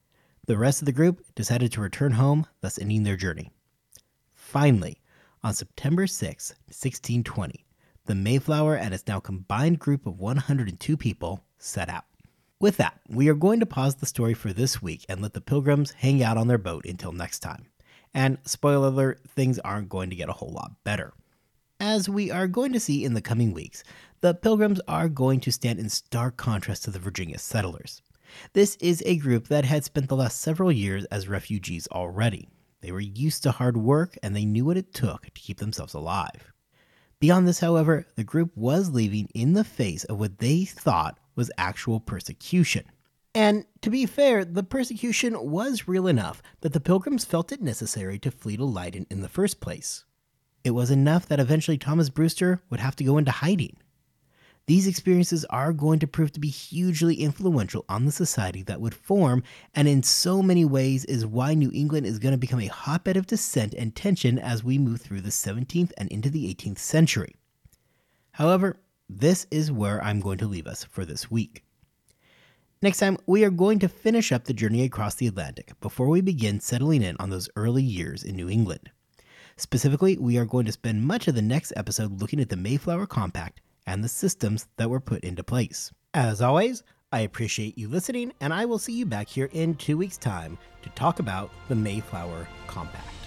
The 0.47 0.59
rest 0.59 0.83
of 0.83 0.87
the 0.87 0.93
group 0.93 1.25
decided 1.35 1.73
to 1.73 1.81
return 1.81 2.13
home, 2.13 2.47
thus 2.61 2.79
ending 2.79 3.05
their 3.05 3.17
journey. 3.17 3.51
Finally, 4.35 5.01
on 5.45 5.53
September 5.53 6.07
6, 6.07 6.51
1620, 6.69 7.67
the 8.07 8.15
Mayflower 8.15 8.77
and 8.77 8.95
its 8.95 9.07
now 9.07 9.21
combined 9.21 9.79
group 9.79 10.07
of 10.07 10.19
102 10.19 10.97
people 10.97 11.45
set 11.59 11.91
out. 11.91 12.05
With 12.59 12.79
that, 12.79 12.99
we 13.11 13.29
are 13.29 13.35
going 13.35 13.61
to 13.61 13.67
pause 13.67 13.97
the 13.97 14.07
story 14.07 14.33
for 14.33 14.55
this 14.55 14.81
week 14.81 15.05
and 15.07 15.21
let 15.21 15.35
the 15.35 15.43
pilgrims 15.43 15.91
hang 15.91 16.23
out 16.23 16.39
on 16.39 16.49
their 16.49 16.57
boat 16.57 16.87
until 16.87 17.13
next 17.13 17.41
time. 17.41 17.67
And 18.15 18.39
spoiler 18.45 18.89
alert, 18.89 19.21
things 19.29 19.59
aren't 19.59 19.91
going 19.91 20.09
to 20.09 20.17
get 20.17 20.31
a 20.31 20.33
whole 20.33 20.53
lot 20.53 20.73
better. 20.83 21.13
As 21.79 22.09
we 22.09 22.31
are 22.31 22.47
going 22.47 22.73
to 22.73 22.81
see 22.81 23.05
in 23.05 23.13
the 23.13 23.21
coming 23.21 23.53
weeks, 23.53 23.85
the 24.23 24.33
pilgrims 24.33 24.81
are 24.89 25.11
going 25.11 25.41
to 25.41 25.53
stand 25.53 25.79
in 25.79 25.91
stark 25.91 26.39
contrast 26.39 26.85
to 26.85 26.91
the 26.91 26.99
Virginia 26.99 27.39
settlers. 27.39 28.01
This 28.55 28.77
is 28.77 29.03
a 29.05 29.17
group 29.17 29.49
that 29.49 29.67
had 29.67 29.85
spent 29.85 30.09
the 30.09 30.17
last 30.17 30.41
several 30.41 30.73
years 30.73 31.05
as 31.07 31.29
refugees 31.29 31.87
already. 31.93 32.49
They 32.85 32.93
were 32.93 33.01
used 33.01 33.43
to 33.45 33.51
hard 33.51 33.79
work 33.79 34.19
and 34.23 34.37
they 34.37 34.45
knew 34.45 34.67
what 34.67 34.77
it 34.77 34.93
took 34.93 35.25
to 35.25 35.41
keep 35.41 35.57
themselves 35.57 35.95
alive. 35.95 36.53
Beyond 37.19 37.49
this, 37.49 37.61
however, 37.61 38.07
the 38.15 38.25
group 38.25 38.51
was 38.55 38.91
leaving 38.91 39.31
in 39.35 39.55
the 39.55 39.65
face 39.65 40.05
of 40.05 40.21
what 40.21 40.37
they 40.37 40.67
thought 40.67 41.19
was 41.35 41.51
actual 41.57 41.99
persecution. 41.99 42.85
And 43.35 43.65
to 43.81 43.89
be 43.89 44.05
fair, 44.05 44.45
the 44.45 44.63
persecution 44.63 45.51
was 45.51 45.89
real 45.89 46.07
enough 46.07 46.43
that 46.61 46.75
the 46.75 46.81
pilgrims 46.81 47.25
felt 47.25 47.53
it 47.53 47.63
necessary 47.63 48.19
to 48.19 48.31
flee 48.31 48.59
to 48.59 48.67
Leyden 48.67 49.07
in 49.11 49.23
the 49.23 49.31
first 49.31 49.61
place. 49.61 50.05
It 50.63 50.73
was 50.73 50.91
enough 50.91 51.27
that 51.29 51.41
eventually 51.41 51.79
Thomas 51.79 52.11
Brewster 52.11 52.61
would 52.69 52.81
have 52.81 52.97
to 52.97 53.05
go 53.05 53.17
into 53.17 53.31
hiding. 53.31 53.79
These 54.67 54.87
experiences 54.87 55.45
are 55.51 55.75
going 55.75 55.99
to 55.99 56.07
prove 56.07 56.33
to 56.33 56.41
be 56.41 56.49
hugely 56.49 57.17
influential 57.17 57.85
on 57.87 58.07
the 58.07 58.13
society 58.13 58.63
that 58.63 58.81
would 58.81 58.95
form, 58.95 59.43
and 59.75 59.87
in 59.87 60.03
so 60.03 60.43
many 60.43 60.65
ways 60.65 61.05
is 61.05 61.27
why 61.27 61.53
New 61.53 61.71
England 61.75 62.07
is 62.07 62.19
going 62.19 62.33
to 62.33 62.39
become 62.39 62.61
a 62.61 62.69
hotbed 62.69 63.19
of 63.19 63.27
dissent 63.27 63.75
and 63.75 63.95
tension 63.95 64.39
as 64.39 64.65
we 64.65 64.79
move 64.79 65.03
through 65.03 65.21
the 65.21 65.29
17th 65.29 65.93
and 65.99 66.09
into 66.11 66.31
the 66.31 66.55
18th 66.55 66.79
century. 66.79 67.37
However, 68.33 68.81
this 69.07 69.47
is 69.51 69.71
where 69.71 70.03
I'm 70.03 70.21
going 70.21 70.39
to 70.39 70.47
leave 70.47 70.67
us 70.67 70.83
for 70.83 71.05
this 71.05 71.31
week. 71.31 71.63
Next 72.81 72.99
time, 72.99 73.19
we 73.27 73.45
are 73.45 73.51
going 73.51 73.79
to 73.81 73.89
finish 73.89 74.33
up 74.33 74.45
the 74.45 74.55
journey 74.55 74.83
across 74.83 75.15
the 75.15 75.27
Atlantic 75.27 75.79
before 75.81 76.09
we 76.09 76.23
begin 76.23 76.59
settling 76.59 77.03
in 77.03 77.17
on 77.19 77.29
those 77.29 77.51
early 77.55 77.83
years 77.83 78.25
in 78.25 78.35
New 78.35 78.49
England. 78.49 78.91
Specifically, 79.59 80.17
we 80.17 80.39
are 80.39 80.47
going 80.47 80.65
to 80.65 80.73
spend 80.73 81.07
much 81.07 81.29
of 81.29 81.35
the 81.35 81.43
next 81.43 81.75
episode 81.77 82.19
looking 82.21 82.41
at 82.41 82.49
the 82.49 82.57
Mayflower 82.57 83.07
Compact 83.07 83.61
and 83.87 84.03
the 84.03 84.09
systems 84.09 84.67
that 84.77 84.91
were 84.91 85.01
put 85.01 85.25
into 85.25 85.45
place. 85.45 85.93
As 86.13 86.41
always, 86.41 86.83
I 87.13 87.21
appreciate 87.21 87.79
you 87.79 87.89
listening, 87.89 88.33
and 88.41 88.53
I 88.53 88.65
will 88.65 88.79
see 88.79 88.93
you 88.93 89.07
back 89.07 89.29
here 89.29 89.49
in 89.53 89.75
two 89.77 89.97
weeks' 89.97 90.19
time 90.19 90.59
to 90.83 90.89
talk 90.91 91.19
about 91.19 91.51
the 91.69 91.75
Mayflower 91.75 92.49
Compact. 92.67 93.24